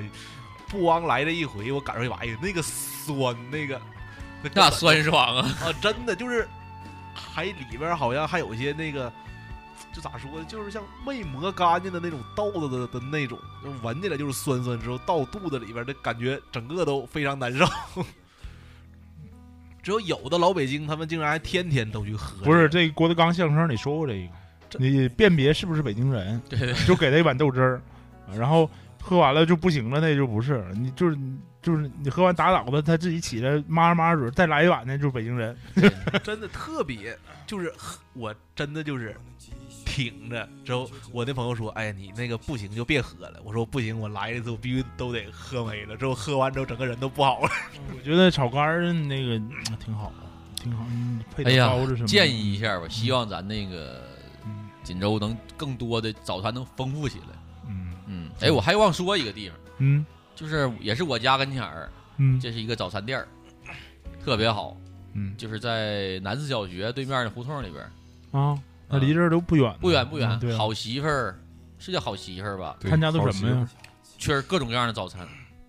[0.67, 3.81] 不枉来这一回，我感受一把，哎呀那个酸那个
[4.43, 6.47] 那那酸爽啊啊，真的就是。
[7.17, 9.11] 还里边好像还有一些那个，
[9.93, 13.39] 就咋说呢，就是像没磨干净的那种豆子的的那种，
[13.81, 17.65] 闻起来就是酸酸，之后到肚子里边的感觉，整个都非常难受。
[19.85, 22.43] 只有有的老北京，他们竟然还天天都去喝。
[22.43, 27.81] 不是这郭德纲相声里说过这个，你辨别是不是北京人，对对，就给他一碗豆汁儿，
[28.35, 28.67] 然后
[29.01, 31.17] 喝完了就不行了，那就不是你就是。
[31.65, 35.57] 就是你喝完打倒子，他自己起来抹着抹着嘴，再来一碗呢，就是北京人，
[36.23, 37.17] 真的特别，
[37.47, 37.73] 就是
[38.13, 39.17] 我真的就是
[39.83, 40.47] 挺着。
[40.63, 47.49] 之后我那朋友说：“哎呀，你那个不行就别喝了。”我说：“不行，我来一次我必须都得喝没了。”之后喝完之后整个人都不好了。
[47.97, 49.39] 我觉得炒肝儿那个
[49.83, 50.13] 挺好，
[50.55, 50.85] 挺好，
[51.35, 52.07] 配哎呀包子什么。
[52.07, 54.03] 建议一下吧，希望咱那个
[54.83, 57.35] 锦州能更多的早餐能丰富起来。
[58.41, 60.05] 哎，我还忘说一个地方，嗯，
[60.35, 63.27] 就是也是我家跟前儿，嗯，这是一个早餐店儿，
[64.23, 64.75] 特别好，
[65.13, 67.91] 嗯，就是在南四小学对面的胡同里边儿。
[68.37, 68.57] 啊，
[68.89, 71.39] 那离这儿都不远，不远不远，对啊好媳妇儿
[71.79, 72.75] 是叫好媳妇儿吧？
[72.81, 73.67] 他家都什么呀？
[74.17, 75.21] 缺各种各样的早餐，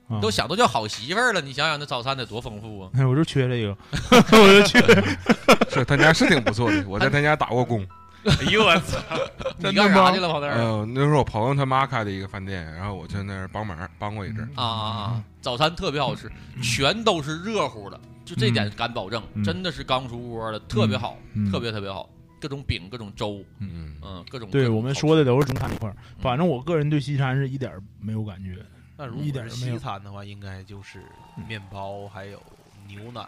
[0.08, 1.40] 啊都想都叫好媳妇儿了。
[1.40, 2.90] 你想想，那早餐得多丰富啊！
[2.94, 3.76] 哎，我就缺这个，
[4.38, 4.80] 我就缺。
[5.70, 7.86] 是他家是挺不错的，我在他家打过工。
[8.40, 8.98] 哎呦我操！
[9.58, 10.54] 你干啥去了，跑那儿？
[10.58, 14.42] 呃，那是我朋友他妈开的一个饭店，然后我去那儿帮忙帮过一阵。
[14.54, 15.24] 啊啊啊！
[15.40, 16.30] 早餐特别好吃，
[16.62, 21.16] 全都是热乎的，就这点敢保证，真的是刚出锅的，特别好，
[21.52, 22.08] 特别特别好。
[22.38, 24.50] 各种饼，各种粥，嗯嗯，各种。
[24.50, 28.58] 对我们说的都是中餐这块儿，反正我个人对西餐是一点没有感觉。
[28.98, 31.02] 那如果是西餐的话，应该就是
[31.48, 32.40] 面包，还有
[32.86, 33.26] 牛奶，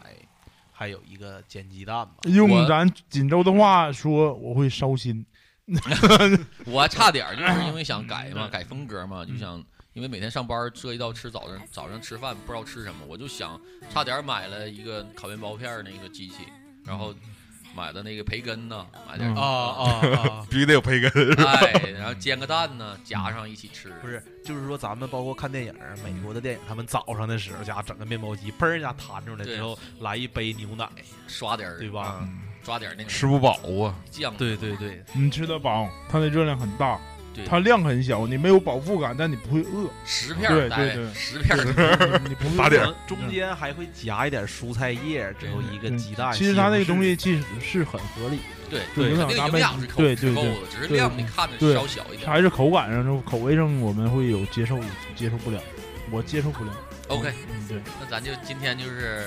[0.79, 2.19] 还有一个煎鸡蛋吧。
[2.27, 5.27] 用咱锦州的话说，我会烧心。
[6.65, 9.63] 我差点就是因为想改嘛，改风格嘛，就想
[9.93, 13.61] 因为每天上班涉及到吃早上早上吃饭不知道吃什么，我就想
[13.93, 16.37] 差点买了一个烤面包片那个机器，
[16.85, 17.13] 然后。
[17.75, 19.83] 买的那个培根呢，买点啊啊
[20.17, 21.11] 啊， 必须得有培根，
[21.45, 23.91] 哎，然后煎个蛋呢，夹上一起吃。
[24.01, 30.89] 不是，就是说咱们包括看电影，美国的电影，他们早上的时候家整个面包机，嘣儿一下弹出来之后，来一杯牛奶，
[31.27, 32.27] 刷点儿，对吧？
[32.65, 33.53] 刷点那个吃不饱
[33.83, 34.35] 啊，酱。
[34.37, 36.99] 对对对，你吃得饱，它的热量很大。
[37.39, 39.89] 对，它量很小，你没有饱腹感，但你不会饿。
[40.05, 41.57] 十片对对对，十片
[42.29, 46.33] 你打点，中间还会夹一点蔬菜叶，之后一个鸡蛋。
[46.33, 48.41] 其实它那个东西其实是很合理。
[48.69, 52.29] 对对，那个营养是对对对，只是量你看着稍小一点。
[52.29, 54.79] 还是口感上、口味上我们会有接受
[55.17, 55.59] 接受不了，
[56.11, 56.73] 我接受不了。
[57.09, 59.25] OK，嗯对，那咱就今天就是。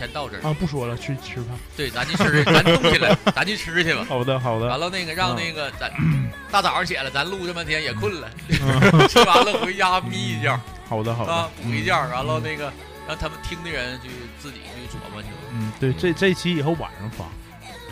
[0.00, 0.56] 先到这儿啊！
[0.58, 1.48] 不说了，去吃饭。
[1.76, 4.06] 对，咱去吃，咱动起来，咱去吃去吧。
[4.08, 4.66] 好的，好的。
[4.66, 5.92] 完了，那个让那个咱
[6.50, 8.30] 大早上起来，咱录这半天也困了，
[9.08, 10.58] 吃完了回家眯一觉。
[10.88, 11.32] 好的，好的。
[11.32, 12.72] 啊，补一觉，完了那个
[13.06, 15.28] 让他们听的人去自己去琢磨去。
[15.52, 17.26] 嗯，对，这这期以后晚上发，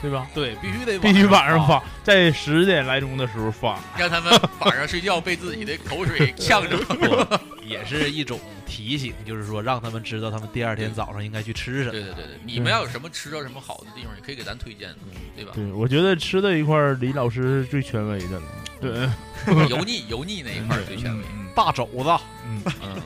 [0.00, 0.26] 对吧？
[0.34, 6.78] 对，必须得必须晚上发，在十点来钟的时候发，让他们晚上睡觉被自己的口水呛着。
[7.68, 11.90] 也是一种提醒，就是说让他们知道他们第二天早上应该去吃什么。
[11.90, 14.88] 对对对对，你们要有什么吃到什么好的地方，也可以给咱推荐，
[15.36, 15.52] 对吧？
[15.54, 18.46] 对，我觉得吃的一块，李老师是最权威的了。
[18.80, 21.22] 对，油腻油腻那一块最权威。
[21.54, 23.02] 大肘子，嗯嗯，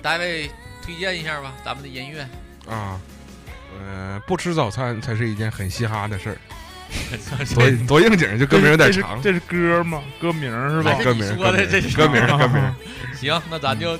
[0.00, 0.50] 大卫
[0.82, 2.26] 推荐一下吧，咱们的音乐
[2.66, 2.98] 啊，
[3.80, 6.36] 呃，不吃早餐才是一件很嘻哈的事儿。
[7.54, 9.20] 多多应景，就歌名有点长。
[9.20, 10.02] 这是歌吗？
[10.20, 10.92] 歌名是吧？
[11.02, 12.74] 歌名说的这是歌名，歌名。
[13.18, 13.98] 行，那咱就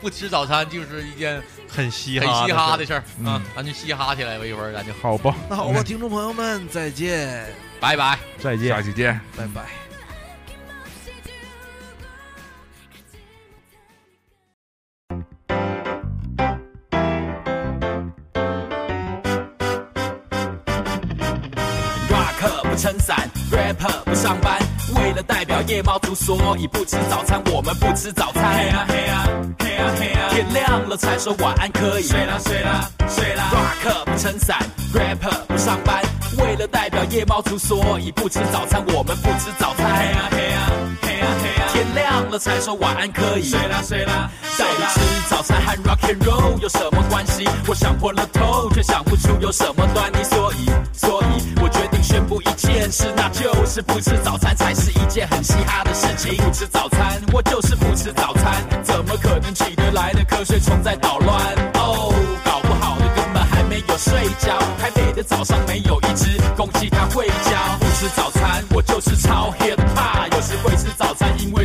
[0.00, 5.34] 不吃早餐就是一件很嘻很嘻哈的事儿啊，咱就嘻哈起来吧，一会儿咱就好吧。
[5.48, 7.46] 那好吧，听众朋友们，再见，
[7.80, 9.89] 拜拜，再见，下期见，拜拜。
[25.66, 27.42] 夜猫族，所以不吃早餐。
[27.52, 28.42] 我们不吃早餐。
[28.56, 32.02] 嘿啊嘿啊嘿呀嘿呀，天亮了才说晚安可以。
[32.04, 33.50] 睡啦睡啦睡啦。
[33.52, 34.58] rock 不撑伞
[34.94, 36.02] ，rapper 不上班，
[36.38, 38.82] 为了代表夜猫族，所以不吃早餐。
[38.94, 39.86] 我们不吃早餐。
[39.98, 40.70] 嘿啊嘿啊嘿呀
[41.02, 41.09] 嘿呀，
[41.72, 43.48] 天亮了才说晚安可以。
[43.48, 44.30] 睡啦睡啦。
[44.58, 45.00] 到底吃
[45.30, 47.48] 早餐和 rock and roll 有什么关系？
[47.66, 50.22] 我想破了头，却想不出有什么端倪。
[50.24, 56.36] 所以所以我决定宣布一件事，那就是不吃早餐才是一件很嘻哈的事情。
[56.36, 61.38] 不吃早餐，我就是不吃早餐，怎么可能起得来的瞌睡虫在捣乱？
[61.74, 62.12] 哦，
[62.44, 64.58] 搞不好的根本还没有睡觉。
[64.78, 67.78] 台北的早上没有一只公鸡它会叫。
[67.78, 69.76] 不吃早餐，我就是超 hip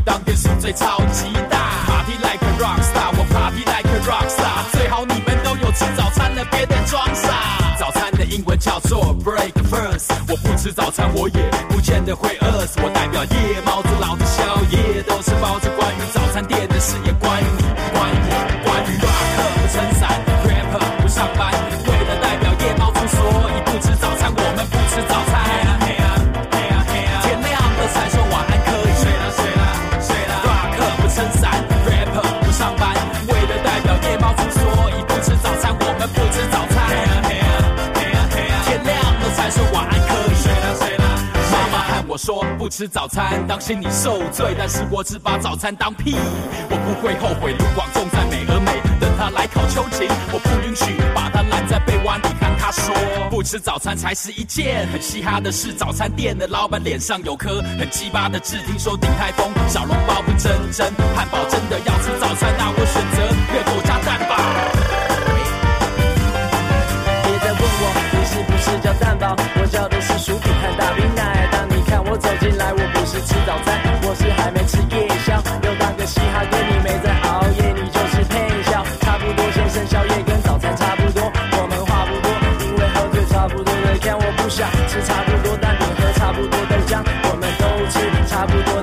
[0.06, 1.58] 当天宿醉超级大。
[1.88, 4.72] Party like a rock star，我 party like a rock star。
[4.72, 7.76] 最好你们都有吃早餐了，别再装傻。
[7.80, 10.12] 早餐的英文叫做 breakfast。
[10.30, 12.80] 我不吃早餐，我也不见得会饿死。
[12.82, 13.75] 我代表夜猫
[42.76, 44.54] 吃早餐，当心你受罪。
[44.60, 46.14] 但是我只把早餐当屁，
[46.70, 47.54] 我不会后悔。
[47.54, 52.70] 卢广仲在美而美，等他来考秋瑾，我不允许把他拦在被窝里看他。
[52.72, 52.94] 说，
[53.30, 55.72] 不吃早餐才是一件很嘻哈的事。
[55.72, 63.24] 早餐店的老板脸上有颗很鸡巴的痣，听说顶泰丰小笼包不真真，汉堡真的要吃早餐，那我选择
[63.56, 63.82] 热狗
[72.46, 75.34] 进来，我不是吃早餐，我是还没吃夜宵。
[75.66, 78.86] 又当个嘻哈哥，你没在熬夜，你就是配笑。
[79.02, 82.30] 差不多先生宵夜跟早餐差不多，我们话不多，
[82.70, 88.80] 因为喝醉差不多的看我不想吃差不多但你喝差不多豆浆，我们都吃差不多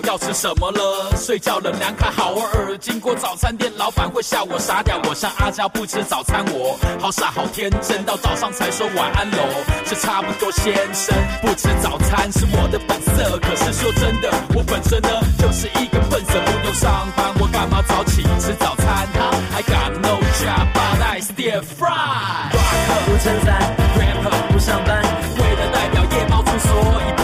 [0.00, 2.76] 要吃什么了，睡觉了凉快好耳。
[2.78, 9.38] 经过早餐店，老板会笑我傻屌，我像阿娇不吃早餐，我好傻好天真，到早上才说晚安喽。
[9.84, 13.38] 这差不多先生，不吃早餐是我的本色。
[13.38, 19.08] 可是说真的，我本身呢就是一个笨蛇，不用上班，我干嘛早起吃早餐
[19.54, 22.50] ？I got no job, but I still fry。
[22.52, 27.21] rock 不撑伞，rapper 不上班，为了代表夜猫族，所以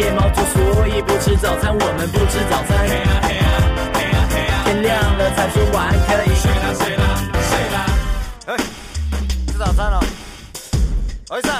[0.00, 2.88] 夜猫族，所以不吃早餐，我们不吃早餐。
[2.88, 3.44] 嘿呀嘿呀
[3.92, 6.34] 嘿呀嘿呀，天亮了才说晚安可以。
[6.40, 7.04] 睡啦睡啦
[7.50, 7.76] 睡啦。
[8.46, 8.56] 哎，
[9.46, 10.00] 吃早餐了，
[11.28, 11.59] 我上